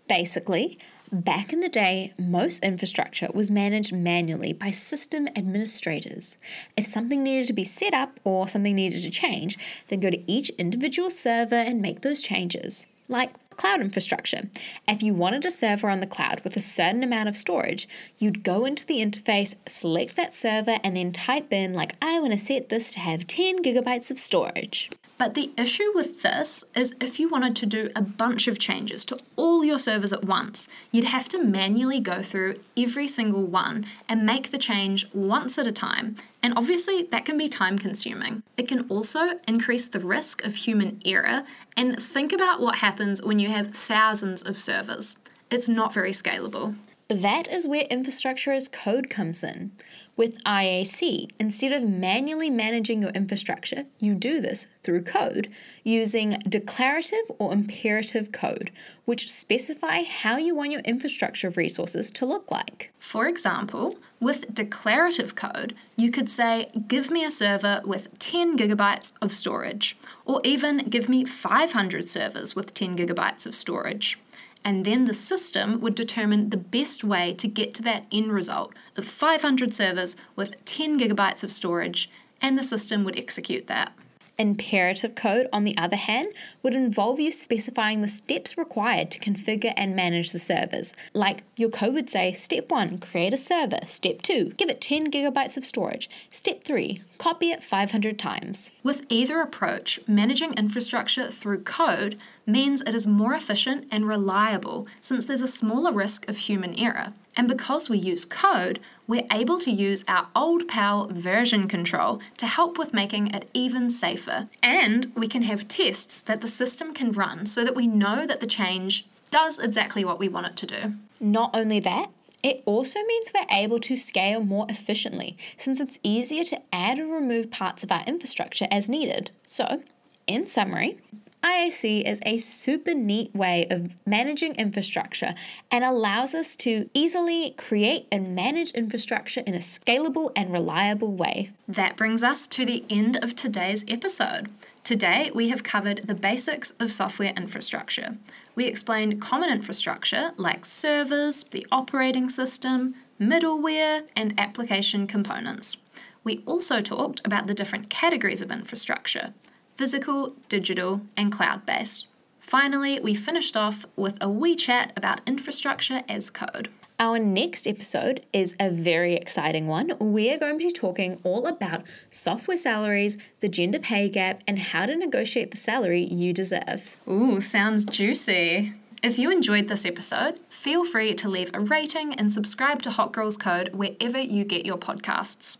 Basically, 0.07 0.77
Back 1.13 1.53
in 1.53 1.59
the 1.59 1.69
day, 1.69 2.11
most 2.17 2.63
infrastructure 2.63 3.29
was 3.35 3.51
managed 3.51 3.93
manually 3.93 4.51
by 4.51 4.71
system 4.71 5.27
administrators. 5.35 6.39
If 6.75 6.87
something 6.87 7.21
needed 7.21 7.45
to 7.45 7.53
be 7.53 7.63
set 7.63 7.93
up 7.93 8.19
or 8.23 8.47
something 8.47 8.73
needed 8.73 9.03
to 9.03 9.11
change, 9.11 9.59
then 9.89 9.99
go 9.99 10.09
to 10.09 10.31
each 10.31 10.49
individual 10.57 11.11
server 11.11 11.53
and 11.53 11.79
make 11.79 12.01
those 12.01 12.23
changes. 12.23 12.87
Like 13.07 13.29
cloud 13.57 13.79
infrastructure. 13.79 14.49
If 14.87 15.03
you 15.03 15.13
wanted 15.13 15.45
a 15.45 15.51
server 15.51 15.87
on 15.87 15.99
the 15.99 16.07
cloud 16.07 16.41
with 16.43 16.57
a 16.57 16.61
certain 16.61 17.03
amount 17.03 17.29
of 17.29 17.37
storage, 17.37 17.87
you'd 18.17 18.43
go 18.43 18.65
into 18.65 18.83
the 18.83 18.99
interface, 18.99 19.53
select 19.67 20.15
that 20.15 20.33
server, 20.33 20.79
and 20.83 20.97
then 20.97 21.11
type 21.11 21.53
in, 21.53 21.75
like, 21.75 21.93
I 22.01 22.19
want 22.21 22.33
to 22.33 22.39
set 22.39 22.69
this 22.69 22.89
to 22.93 22.99
have 22.99 23.27
10 23.27 23.61
gigabytes 23.61 24.09
of 24.09 24.17
storage. 24.17 24.89
But 25.17 25.35
the 25.35 25.51
issue 25.57 25.91
with 25.93 26.21
this 26.21 26.65
is 26.75 26.95
if 26.99 27.19
you 27.19 27.29
wanted 27.29 27.55
to 27.57 27.65
do 27.65 27.89
a 27.95 28.01
bunch 28.01 28.47
of 28.47 28.59
changes 28.59 29.05
to 29.05 29.19
all 29.35 29.63
your 29.63 29.77
servers 29.77 30.11
at 30.11 30.25
once, 30.25 30.67
you'd 30.91 31.05
have 31.05 31.29
to 31.29 31.43
manually 31.43 31.99
go 31.99 32.21
through 32.21 32.55
every 32.75 33.07
single 33.07 33.45
one 33.45 33.85
and 34.09 34.25
make 34.25 34.51
the 34.51 34.57
change 34.57 35.07
once 35.13 35.57
at 35.59 35.67
a 35.67 35.71
time. 35.71 36.15
And 36.41 36.53
obviously, 36.57 37.03
that 37.03 37.25
can 37.25 37.37
be 37.37 37.47
time 37.47 37.77
consuming. 37.77 38.43
It 38.57 38.67
can 38.67 38.87
also 38.89 39.39
increase 39.47 39.87
the 39.87 39.99
risk 39.99 40.43
of 40.43 40.55
human 40.55 40.99
error. 41.05 41.43
And 41.77 41.99
think 42.01 42.33
about 42.33 42.59
what 42.59 42.79
happens 42.79 43.21
when 43.21 43.39
you 43.39 43.49
have 43.49 43.67
thousands 43.67 44.43
of 44.43 44.57
servers. 44.57 45.17
It's 45.49 45.69
not 45.69 45.93
very 45.93 46.11
scalable. 46.11 46.75
That 47.13 47.47
is 47.47 47.67
where 47.67 47.83
infrastructure 47.91 48.51
as 48.51 48.67
code 48.67 49.07
comes 49.07 49.43
in. 49.43 49.71
With 50.17 50.43
IAC, 50.45 51.29
instead 51.39 51.71
of 51.71 51.87
manually 51.87 52.49
managing 52.49 53.03
your 53.03 53.11
infrastructure, 53.11 53.83
you 53.99 54.15
do 54.15 54.41
this 54.41 54.65
through 54.81 55.03
code 55.03 55.53
using 55.83 56.39
declarative 56.49 57.29
or 57.37 57.53
imperative 57.53 58.31
code, 58.31 58.71
which 59.05 59.29
specify 59.29 60.01
how 60.01 60.37
you 60.37 60.55
want 60.55 60.71
your 60.71 60.81
infrastructure 60.81 61.51
resources 61.51 62.09
to 62.13 62.25
look 62.25 62.49
like. 62.49 62.91
For 62.97 63.27
example, 63.27 63.95
with 64.19 64.51
declarative 64.51 65.35
code, 65.35 65.75
you 65.95 66.09
could 66.09 66.29
say, 66.29 66.71
Give 66.87 67.11
me 67.11 67.23
a 67.23 67.29
server 67.29 67.81
with 67.85 68.17
10 68.17 68.57
gigabytes 68.57 69.13
of 69.21 69.31
storage, 69.31 69.95
or 70.25 70.41
even 70.43 70.89
give 70.89 71.07
me 71.09 71.25
500 71.25 72.07
servers 72.07 72.55
with 72.55 72.73
10 72.73 72.95
gigabytes 72.97 73.45
of 73.45 73.53
storage 73.53 74.17
and 74.65 74.85
then 74.85 75.05
the 75.05 75.13
system 75.13 75.79
would 75.81 75.95
determine 75.95 76.49
the 76.49 76.57
best 76.57 77.03
way 77.03 77.33
to 77.33 77.47
get 77.47 77.73
to 77.75 77.81
that 77.83 78.05
end 78.11 78.31
result 78.31 78.73
of 78.95 79.05
500 79.05 79.73
servers 79.73 80.15
with 80.35 80.63
10 80.65 80.99
gigabytes 80.99 81.43
of 81.43 81.51
storage, 81.51 82.09
and 82.41 82.57
the 82.57 82.63
system 82.63 83.03
would 83.03 83.17
execute 83.17 83.67
that. 83.67 83.93
Imperative 84.39 85.13
code, 85.13 85.47
on 85.53 85.63
the 85.63 85.77
other 85.77 85.95
hand, 85.95 86.27
would 86.63 86.73
involve 86.73 87.19
you 87.19 87.29
specifying 87.29 88.01
the 88.01 88.07
steps 88.07 88.57
required 88.57 89.11
to 89.11 89.19
configure 89.19 89.73
and 89.77 89.95
manage 89.95 90.31
the 90.31 90.39
servers. 90.39 90.93
Like 91.13 91.43
your 91.55 91.69
code 91.69 91.93
would 91.93 92.09
say 92.09 92.31
step 92.31 92.71
1, 92.71 92.97
create 92.97 93.33
a 93.33 93.37
server, 93.37 93.79
step 93.85 94.23
2, 94.23 94.53
give 94.57 94.69
it 94.69 94.81
10 94.81 95.11
gigabytes 95.11 95.55
of 95.55 95.63
storage, 95.63 96.09
step 96.31 96.63
3, 96.63 97.01
copy 97.19 97.51
it 97.51 97.63
500 97.63 98.17
times. 98.17 98.81
With 98.83 99.05
either 99.09 99.39
approach, 99.39 99.99
managing 100.07 100.53
infrastructure 100.53 101.29
through 101.29 101.61
code 101.61 102.19
means 102.47 102.81
it 102.81 102.95
is 102.95 103.05
more 103.05 103.35
efficient 103.35 103.87
and 103.91 104.07
reliable 104.07 104.87
since 104.99 105.25
there's 105.25 105.43
a 105.43 105.47
smaller 105.47 105.91
risk 105.91 106.27
of 106.27 106.37
human 106.37 106.77
error. 106.79 107.13
And 107.35 107.47
because 107.47 107.89
we 107.89 107.97
use 107.97 108.25
code, 108.25 108.79
we're 109.07 109.27
able 109.31 109.57
to 109.59 109.71
use 109.71 110.05
our 110.07 110.27
old 110.35 110.67
pal 110.67 111.07
version 111.07 111.67
control 111.67 112.21
to 112.37 112.45
help 112.45 112.77
with 112.77 112.93
making 112.93 113.33
it 113.33 113.49
even 113.53 113.89
safer. 113.89 114.45
And 114.61 115.11
we 115.15 115.27
can 115.27 115.43
have 115.43 115.67
tests 115.67 116.21
that 116.21 116.41
the 116.41 116.47
system 116.47 116.93
can 116.93 117.11
run 117.11 117.45
so 117.45 117.63
that 117.63 117.75
we 117.75 117.87
know 117.87 118.27
that 118.27 118.39
the 118.39 118.45
change 118.45 119.05
does 119.31 119.59
exactly 119.59 120.05
what 120.05 120.19
we 120.19 120.29
want 120.29 120.47
it 120.47 120.55
to 120.57 120.65
do. 120.67 120.93
Not 121.19 121.51
only 121.55 121.79
that, 121.79 122.09
it 122.43 122.61
also 122.65 122.99
means 123.03 123.31
we're 123.33 123.57
able 123.57 123.79
to 123.79 123.95
scale 123.95 124.43
more 124.43 124.65
efficiently 124.69 125.37
since 125.55 125.79
it's 125.79 125.97
easier 126.03 126.43
to 126.43 126.61
add 126.73 126.99
or 126.99 127.05
remove 127.05 127.49
parts 127.49 127.83
of 127.83 127.91
our 127.91 128.03
infrastructure 128.05 128.67
as 128.69 128.89
needed. 128.89 129.31
So, 129.47 129.81
in 130.27 130.45
summary, 130.45 130.97
IAC 131.43 132.03
is 132.03 132.21
a 132.25 132.37
super 132.37 132.93
neat 132.93 133.35
way 133.35 133.67
of 133.69 133.93
managing 134.07 134.55
infrastructure 134.55 135.35
and 135.69 135.83
allows 135.83 136.33
us 136.33 136.55
to 136.55 136.89
easily 136.93 137.53
create 137.57 138.07
and 138.09 138.33
manage 138.33 138.71
infrastructure 138.71 139.41
in 139.45 139.53
a 139.53 139.57
scalable 139.57 140.31
and 140.37 140.53
reliable 140.53 141.11
way. 141.11 141.51
That 141.67 141.97
brings 141.97 142.23
us 142.23 142.47
to 142.47 142.65
the 142.65 142.85
end 142.89 143.17
of 143.21 143.35
today's 143.35 143.83
episode. 143.89 144.51
Today, 144.85 145.31
we 145.35 145.49
have 145.49 145.65
covered 145.65 146.07
the 146.07 146.15
basics 146.15 146.71
of 146.79 146.91
software 146.91 147.33
infrastructure. 147.35 148.15
We 148.55 148.63
explained 148.65 149.21
common 149.21 149.49
infrastructure 149.49 150.31
like 150.37 150.65
servers, 150.65 151.43
the 151.43 151.67
operating 151.73 152.29
system, 152.29 152.95
middleware, 153.19 154.07
and 154.15 154.33
application 154.39 155.07
components. 155.07 155.75
We 156.23 156.41
also 156.45 156.79
talked 156.79 157.19
about 157.25 157.47
the 157.47 157.53
different 157.53 157.89
categories 157.89 158.41
of 158.41 158.49
infrastructure 158.49 159.33
physical, 159.75 160.35
digital, 160.49 161.01
and 161.17 161.31
cloud 161.31 161.65
based. 161.65 162.07
Finally, 162.39 162.99
we 162.99 163.13
finished 163.13 163.55
off 163.55 163.85
with 163.95 164.17
a 164.21 164.29
wee 164.29 164.55
chat 164.55 164.91
about 164.97 165.21
infrastructure 165.25 166.03
as 166.09 166.29
code. 166.29 166.69
Our 166.99 167.17
next 167.17 167.67
episode 167.67 168.25
is 168.33 168.55
a 168.59 168.69
very 168.69 169.15
exciting 169.15 169.67
one. 169.67 169.93
We 169.99 170.31
are 170.31 170.37
going 170.37 170.59
to 170.59 170.65
be 170.65 170.71
talking 170.71 171.19
all 171.23 171.47
about 171.47 171.83
software 172.11 172.57
salaries, 172.57 173.17
the 173.39 173.49
gender 173.49 173.79
pay 173.79 174.09
gap, 174.09 174.43
and 174.47 174.59
how 174.59 174.85
to 174.85 174.95
negotiate 174.95 175.51
the 175.51 175.57
salary 175.57 176.03
you 176.03 176.33
deserve. 176.33 176.97
Ooh, 177.07 177.41
sounds 177.41 177.85
juicy. 177.85 178.73
If 179.01 179.19
you 179.19 179.31
enjoyed 179.31 179.67
this 179.67 179.85
episode, 179.85 180.37
feel 180.49 180.85
free 180.85 181.13
to 181.15 181.27
leave 181.27 181.51
a 181.53 181.59
rating 181.59 182.13
and 182.13 182.31
subscribe 182.31 182.81
to 182.83 182.91
Hot 182.91 183.11
Girls 183.11 183.35
Code 183.35 183.73
wherever 183.73 184.19
you 184.19 184.45
get 184.45 184.65
your 184.65 184.77
podcasts. 184.77 185.57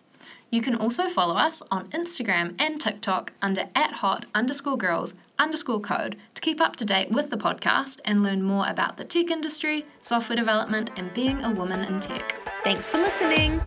You 0.53 0.61
can 0.61 0.75
also 0.75 1.07
follow 1.07 1.35
us 1.35 1.63
on 1.71 1.87
Instagram 1.87 2.53
and 2.59 2.79
TikTok 2.79 3.33
under 3.41 3.69
at 3.73 3.91
hot 3.91 4.25
underscore 4.35 4.77
girls 4.77 5.15
underscore 5.39 5.79
code 5.79 6.15
to 6.35 6.41
keep 6.43 6.61
up 6.61 6.75
to 6.75 6.85
date 6.85 7.09
with 7.09 7.31
the 7.31 7.37
podcast 7.37 8.01
and 8.05 8.21
learn 8.21 8.43
more 8.43 8.69
about 8.69 8.97
the 8.97 9.03
tech 9.03 9.31
industry, 9.31 9.83
software 9.99 10.35
development, 10.35 10.91
and 10.95 11.11
being 11.15 11.43
a 11.43 11.49
woman 11.49 11.79
in 11.79 11.99
tech. 11.99 12.35
Thanks 12.63 12.87
for 12.87 12.99
listening. 12.99 13.61